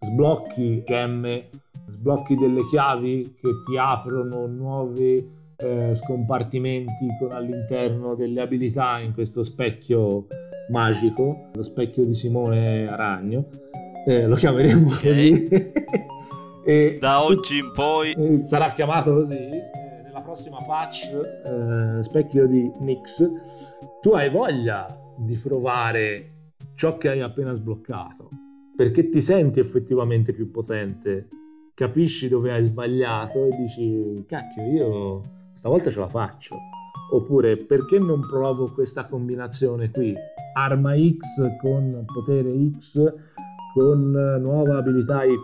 sblocchi 0.00 0.82
gemme, 0.86 1.48
sblocchi 1.86 2.34
delle 2.34 2.66
chiavi 2.66 3.34
che 3.38 3.50
ti 3.66 3.76
aprono 3.76 4.46
nuovi 4.46 5.22
eh, 5.58 5.94
scompartimenti 5.94 7.08
con 7.18 7.32
all'interno 7.32 8.14
delle 8.14 8.40
abilità 8.40 9.00
in 9.00 9.12
questo 9.12 9.42
specchio 9.42 10.26
magico, 10.68 11.48
lo 11.52 11.62
specchio 11.62 12.04
di 12.04 12.14
Simone 12.14 12.88
Aragno, 12.88 13.48
eh, 14.06 14.26
lo 14.26 14.34
chiameremo 14.34 14.86
okay. 14.86 15.08
così. 15.08 15.48
e, 16.64 16.98
da 17.00 17.22
oggi 17.22 17.58
in 17.58 17.72
poi 17.72 18.42
sarà 18.44 18.68
chiamato 18.70 19.12
così. 19.12 19.36
Eh, 19.36 20.02
nella 20.04 20.20
prossima 20.20 20.62
patch, 20.62 21.12
eh, 21.44 22.02
specchio 22.02 22.46
di 22.46 22.70
Nix, 22.80 23.28
tu 24.00 24.10
hai 24.10 24.30
voglia 24.30 24.96
di 25.16 25.34
provare 25.36 26.28
ciò 26.74 26.96
che 26.96 27.08
hai 27.08 27.20
appena 27.20 27.52
sbloccato, 27.52 28.28
perché 28.76 29.08
ti 29.08 29.20
senti 29.20 29.60
effettivamente 29.60 30.32
più 30.32 30.50
potente, 30.50 31.28
capisci 31.74 32.28
dove 32.28 32.52
hai 32.52 32.62
sbagliato 32.62 33.44
e 33.46 33.56
dici, 33.56 34.24
cacchio, 34.26 34.62
io 34.62 35.22
stavolta 35.52 35.90
ce 35.90 35.98
la 35.98 36.08
faccio 36.08 36.56
Oppure 37.10 37.56
perché 37.56 37.98
non 37.98 38.20
provo 38.26 38.70
questa 38.72 39.06
combinazione 39.06 39.90
qui? 39.90 40.14
Arma 40.54 40.94
X 40.94 41.56
con 41.60 42.04
potere 42.12 42.52
X 42.76 43.14
con 43.72 44.10
nuova 44.40 44.78
abilità 44.78 45.24
Y, 45.24 45.38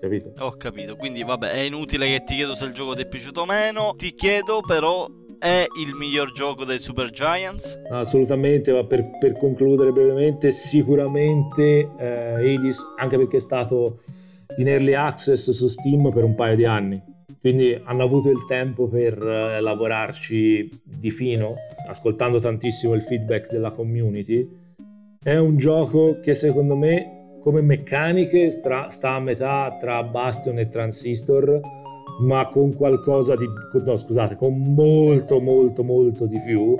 capito? 0.00 0.32
Ho 0.38 0.56
capito, 0.56 0.96
quindi 0.96 1.22
vabbè, 1.22 1.50
è 1.50 1.60
inutile 1.60 2.06
che 2.06 2.24
ti 2.24 2.34
chiedo 2.36 2.54
se 2.54 2.64
il 2.64 2.72
gioco 2.72 2.94
ti 2.94 3.02
è 3.02 3.06
piaciuto 3.06 3.42
o 3.42 3.46
meno. 3.46 3.94
Ti 3.96 4.14
chiedo 4.14 4.60
però 4.66 5.08
è 5.38 5.66
il 5.78 5.94
miglior 5.94 6.32
gioco 6.32 6.64
dei 6.64 6.78
Super 6.78 7.10
Giants? 7.10 7.78
Assolutamente, 7.90 8.72
ma 8.72 8.84
per, 8.84 9.10
per 9.18 9.36
concludere 9.36 9.92
brevemente, 9.92 10.50
sicuramente 10.50 11.90
eh, 11.98 12.54
Hades, 12.54 12.94
anche 12.96 13.16
perché 13.16 13.36
è 13.36 13.40
stato 13.40 14.00
in 14.56 14.68
early 14.68 14.94
access 14.94 15.50
su 15.50 15.68
Steam 15.68 16.10
per 16.10 16.24
un 16.24 16.34
paio 16.34 16.56
di 16.56 16.64
anni 16.64 17.14
quindi 17.46 17.80
hanno 17.84 18.02
avuto 18.02 18.28
il 18.28 18.44
tempo 18.44 18.88
per 18.88 19.16
eh, 19.22 19.60
lavorarci 19.60 20.80
di 20.82 21.12
fino, 21.12 21.54
ascoltando 21.88 22.40
tantissimo 22.40 22.92
il 22.92 23.02
feedback 23.02 23.52
della 23.52 23.70
community. 23.70 24.44
È 25.22 25.36
un 25.36 25.56
gioco 25.56 26.18
che 26.18 26.34
secondo 26.34 26.74
me 26.74 27.36
come 27.40 27.60
meccaniche 27.60 28.50
sta, 28.50 28.90
sta 28.90 29.12
a 29.12 29.20
metà 29.20 29.76
tra 29.78 30.02
Bastion 30.02 30.58
e 30.58 30.68
Transistor, 30.68 31.60
ma 32.22 32.48
con 32.48 32.74
qualcosa 32.74 33.36
di... 33.36 33.46
no 33.84 33.96
scusate, 33.96 34.34
con 34.34 34.74
molto 34.74 35.38
molto 35.40 35.84
molto 35.84 36.26
di 36.26 36.40
più 36.44 36.74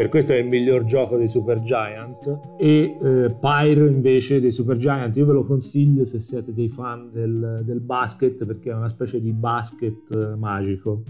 per 0.00 0.08
questo 0.08 0.32
è 0.32 0.36
il 0.36 0.46
miglior 0.46 0.84
gioco 0.84 1.18
dei 1.18 1.28
Super 1.28 1.60
Giant. 1.60 2.40
E 2.56 2.96
eh, 2.98 3.36
Pyre 3.38 3.86
invece 3.86 4.40
dei 4.40 4.50
Super 4.50 4.78
Giant. 4.78 5.14
Io 5.18 5.26
ve 5.26 5.34
lo 5.34 5.44
consiglio 5.44 6.06
se 6.06 6.20
siete 6.20 6.54
dei 6.54 6.68
fan 6.68 7.10
del, 7.12 7.60
del 7.66 7.80
basket 7.80 8.46
perché 8.46 8.70
è 8.70 8.74
una 8.74 8.88
specie 8.88 9.20
di 9.20 9.30
basket 9.34 10.10
eh, 10.14 10.36
magico. 10.36 11.02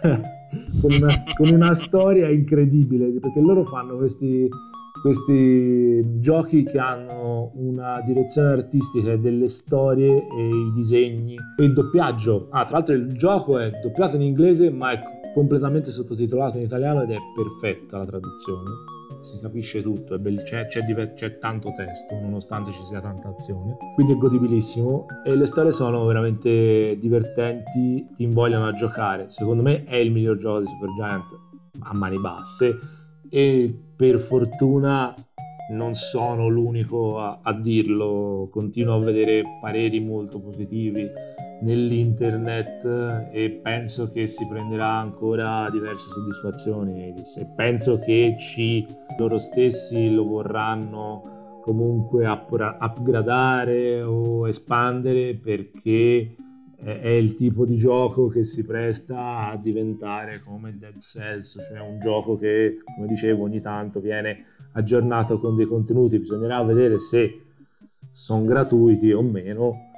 Con, 0.80 0.90
una, 0.92 1.08
con, 1.36 1.48
una, 1.50 1.72
storia 1.72 2.28
incredibile 2.28 3.10
perché 3.18 3.40
loro 3.40 3.64
fanno 3.64 3.96
questi, 3.96 4.46
questi 5.00 6.20
giochi 6.20 6.62
che 6.62 6.78
hanno 6.78 7.52
una 7.54 8.02
direzione 8.04 8.50
artistica 8.50 9.16
delle 9.16 9.48
storie 9.48 10.26
e 10.28 10.46
i 10.46 10.72
disegni 10.74 11.36
e 11.58 11.64
il 11.64 11.72
doppiaggio. 11.72 12.48
Ah 12.50 12.64
tra 12.64 12.76
l'altro 12.76 12.94
il 12.94 13.12
gioco 13.14 13.58
è 13.58 13.70
doppiato 13.82 14.16
in 14.16 14.22
inglese 14.22 14.70
ma 14.70 14.92
è 14.92 15.21
completamente 15.32 15.90
sottotitolato 15.90 16.58
in 16.58 16.64
italiano 16.64 17.02
ed 17.02 17.10
è 17.10 17.18
perfetta 17.34 17.98
la 17.98 18.06
traduzione. 18.06 18.70
Si 19.20 19.38
capisce 19.40 19.82
tutto, 19.82 20.18
be- 20.18 20.34
c'è, 20.34 20.66
c'è, 20.66 20.82
diver- 20.82 21.14
c'è, 21.14 21.38
tanto 21.38 21.70
testo 21.70 22.18
nonostante 22.18 22.72
ci 22.72 22.82
sia 22.82 23.00
tanta 23.00 23.28
azione, 23.28 23.76
quindi 23.94 24.12
è 24.12 24.16
godibilissimo 24.16 25.06
e 25.24 25.36
le 25.36 25.46
storie 25.46 25.70
sono 25.70 26.04
veramente 26.04 26.96
divertenti, 26.98 28.04
ti 28.14 28.22
invogliano 28.24 28.66
a 28.66 28.72
giocare. 28.72 29.26
Secondo 29.28 29.62
me 29.62 29.84
è 29.84 29.96
il 29.96 30.10
miglior 30.10 30.38
gioco 30.38 30.60
di 30.60 30.66
Supergiant 30.66 31.38
a 31.80 31.94
mani 31.94 32.18
basse 32.18 32.74
e 33.30 33.72
per 33.94 34.18
fortuna 34.18 35.14
non 35.70 35.94
sono 35.94 36.48
l'unico 36.48 37.18
a, 37.18 37.40
a 37.42 37.52
dirlo, 37.52 38.48
continuo 38.50 38.94
a 38.94 38.98
vedere 38.98 39.58
pareri 39.60 40.00
molto 40.00 40.40
positivi 40.40 41.08
nell'internet 41.62 43.30
e 43.32 43.60
penso 43.62 44.10
che 44.10 44.26
si 44.26 44.46
prenderà 44.46 44.98
ancora 44.98 45.68
diverse 45.70 46.08
soddisfazioni 46.10 47.08
e 47.08 47.14
penso 47.56 47.98
che 47.98 48.36
ci, 48.38 48.86
loro 49.18 49.38
stessi 49.38 50.12
lo 50.12 50.24
vorranno 50.24 51.60
comunque 51.62 52.26
up- 52.26 52.76
upgradare 52.80 54.02
o 54.02 54.46
espandere 54.48 55.34
perché 55.34 56.34
è 56.82 57.10
il 57.10 57.34
tipo 57.34 57.64
di 57.64 57.76
gioco 57.76 58.26
che 58.26 58.42
si 58.42 58.64
presta 58.64 59.46
a 59.48 59.56
diventare 59.56 60.42
come 60.42 60.76
Dead 60.76 60.98
Cells, 60.98 61.56
cioè 61.68 61.78
un 61.78 62.00
gioco 62.00 62.36
che, 62.36 62.78
come 62.96 63.06
dicevo, 63.06 63.44
ogni 63.44 63.60
tanto 63.60 64.00
viene 64.00 64.44
aggiornato 64.72 65.38
con 65.38 65.54
dei 65.54 65.66
contenuti, 65.66 66.18
bisognerà 66.18 66.60
vedere 66.64 66.98
se 66.98 67.42
sono 68.10 68.44
gratuiti 68.44 69.12
o 69.12 69.22
meno, 69.22 69.91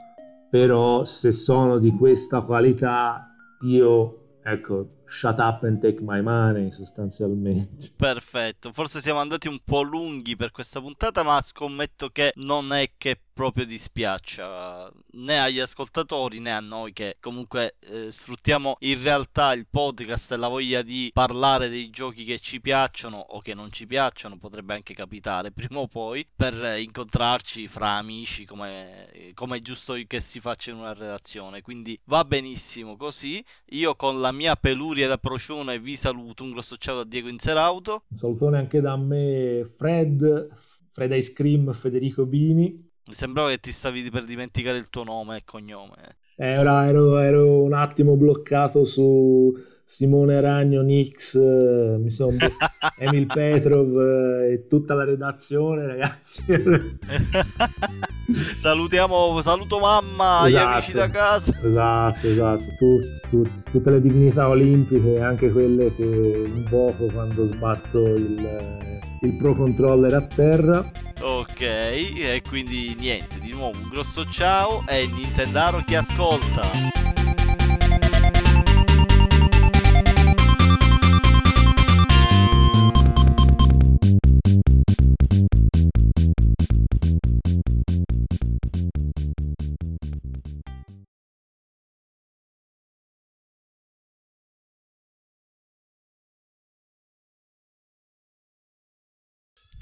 però 0.55 1.05
se 1.05 1.33
sono 1.33 1.79
di 1.79 1.91
questa 1.91 2.43
qualità 2.43 3.35
io, 3.63 4.37
ecco, 4.41 4.99
shut 5.07 5.39
up 5.39 5.63
and 5.65 5.81
take 5.81 6.03
my 6.03 6.21
money 6.21 6.71
sostanzialmente. 6.71 7.93
Perfetto, 7.97 8.73
forse 8.73 9.01
siamo 9.01 9.21
andati 9.21 9.49
un 9.49 9.61
po' 9.65 9.83
lunghi 9.83 10.37
per 10.37 10.51
questa 10.51 10.81
puntata, 10.81 11.23
ma 11.23 11.41
scommetto 11.41 12.11
che 12.11 12.33
non 12.37 12.73
è 12.73 12.93
che 12.97 13.19
proprio 13.35 13.67
dispiaccia 13.67 14.93
né 15.15 15.41
agli 15.41 15.59
ascoltatori 15.59 16.39
né 16.39 16.53
a 16.53 16.61
noi 16.61 16.93
che 16.93 17.17
comunque 17.19 17.75
eh, 17.81 18.11
sfruttiamo 18.11 18.77
in 18.81 19.03
realtà 19.03 19.53
il 19.53 19.67
podcast 19.69 20.31
e 20.31 20.37
la 20.37 20.47
voglia 20.47 20.83
di 20.83 21.11
parlare 21.13 21.69
dei 21.69 21.91
giochi 21.91 22.23
che 22.23 22.39
ci 22.39 22.61
piacciono 22.61 23.17
o 23.19 23.41
che 23.41 23.55
non 23.55 23.73
ci 23.73 23.87
piacciono, 23.87 24.39
potrebbe 24.39 24.75
anche 24.75 24.95
capitare 24.95 25.51
prima 25.53 25.81
o 25.81 25.89
poi 25.89 26.27
per 26.35 26.79
incontrarci 26.79 27.67
fra 27.67 27.97
amici 27.97 28.45
come, 28.45 29.33
come 29.35 29.57
è 29.57 29.61
giusto 29.61 29.97
che 30.07 30.21
si 30.21 30.39
faccia 30.41 30.71
in 30.71 30.77
una 30.77 30.95
redazione. 30.95 31.61
Quindi 31.61 31.99
va 32.05 32.25
benissimo 32.25 32.97
così. 32.97 33.45
Io 33.71 33.97
con 33.97 34.21
la 34.21 34.31
mia 34.31 34.55
peluria 34.55 34.94
da 35.03 35.19
procione 35.19 35.81
vi 35.81 35.97
saluto. 35.97 36.45
Un 36.45 36.53
grosso 36.53 36.77
ciao 36.77 36.97
da 36.97 37.05
Diego 37.05 37.29
Inserauto. 37.29 38.05
Un 38.09 38.17
salutone 38.17 38.59
anche 38.59 38.81
da 38.81 38.97
me, 38.97 39.65
Fred, 39.65 40.49
Fred 40.93 41.13
Ice 41.13 41.33
Cream, 41.33 41.73
Federico 41.73 42.25
Bini. 42.25 42.91
Mi 43.07 43.15
sembrava 43.15 43.51
che 43.51 43.59
ti 43.59 43.73
stavi 43.73 44.09
per 44.11 44.25
dimenticare 44.25 44.79
il 44.79 44.89
tuo 44.89 45.03
nome 45.03 45.39
e 45.39 45.43
cognome. 45.45 46.19
Eh, 46.37 46.57
ora 46.59 46.87
ero, 46.87 47.19
ero 47.19 47.63
un 47.63 47.75
attimo 47.75 48.17
bloccato 48.17 48.85
su 48.85 49.53
Simone 49.85 50.41
Ragno, 50.41 50.83
Nix, 50.83 51.35
eh, 51.35 51.99
mi 51.99 52.11
sono 52.11 52.37
Emil 52.99 53.27
Petrov 53.27 53.97
eh, 53.99 54.53
e 54.53 54.67
tutta 54.67 54.95
la 54.95 55.05
redazione, 55.05 55.87
ragazzi. 55.87 56.45
Salutiamo, 58.57 59.41
saluto 59.41 59.79
mamma, 59.79 60.47
esatto, 60.47 60.49
gli 60.49 60.57
amici 60.57 60.93
da 60.93 61.09
casa. 61.09 61.53
Esatto, 61.63 62.27
esatto, 62.27 62.75
tutti, 62.77 63.21
tutti, 63.29 63.63
tutte 63.71 63.91
le 63.91 64.01
divinità 64.01 64.49
olimpiche, 64.49 65.21
anche 65.21 65.51
quelle 65.51 65.95
che 65.95 66.03
invoco 66.03 67.07
quando 67.07 67.45
sbatto 67.45 68.07
il, 68.07 68.89
il 69.23 69.33
Pro 69.37 69.55
Controller 69.55 70.15
a 70.15 70.23
terra. 70.23 70.91
Ok, 71.21 71.61
e 71.61 72.43
quindi 72.47 72.97
niente, 72.99 73.39
di 73.39 73.53
nuovo 73.53 73.79
un 73.79 73.89
grosso 73.89 74.25
ciao 74.27 74.85
e 74.89 75.07
Nintendaro 75.07 75.83
che 75.87 75.97
ascolta. 75.97 77.04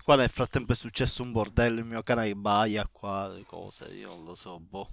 Qua 0.04 0.16
nel 0.16 0.28
frattempo 0.28 0.72
è 0.72 0.76
successo 0.76 1.22
un 1.22 1.32
bordello, 1.32 1.78
il 1.78 1.86
mio 1.86 2.02
cane 2.02 2.34
baia 2.34 2.86
qua, 2.90 3.32
cose, 3.46 3.86
io 3.94 4.08
non 4.08 4.24
lo 4.24 4.34
so, 4.34 4.58
boh. 4.58 4.88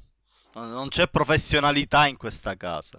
Non 0.53 0.87
c'è 0.89 1.07
professionalità 1.07 2.07
in 2.07 2.15
questa 2.15 2.55
casa. 2.55 2.97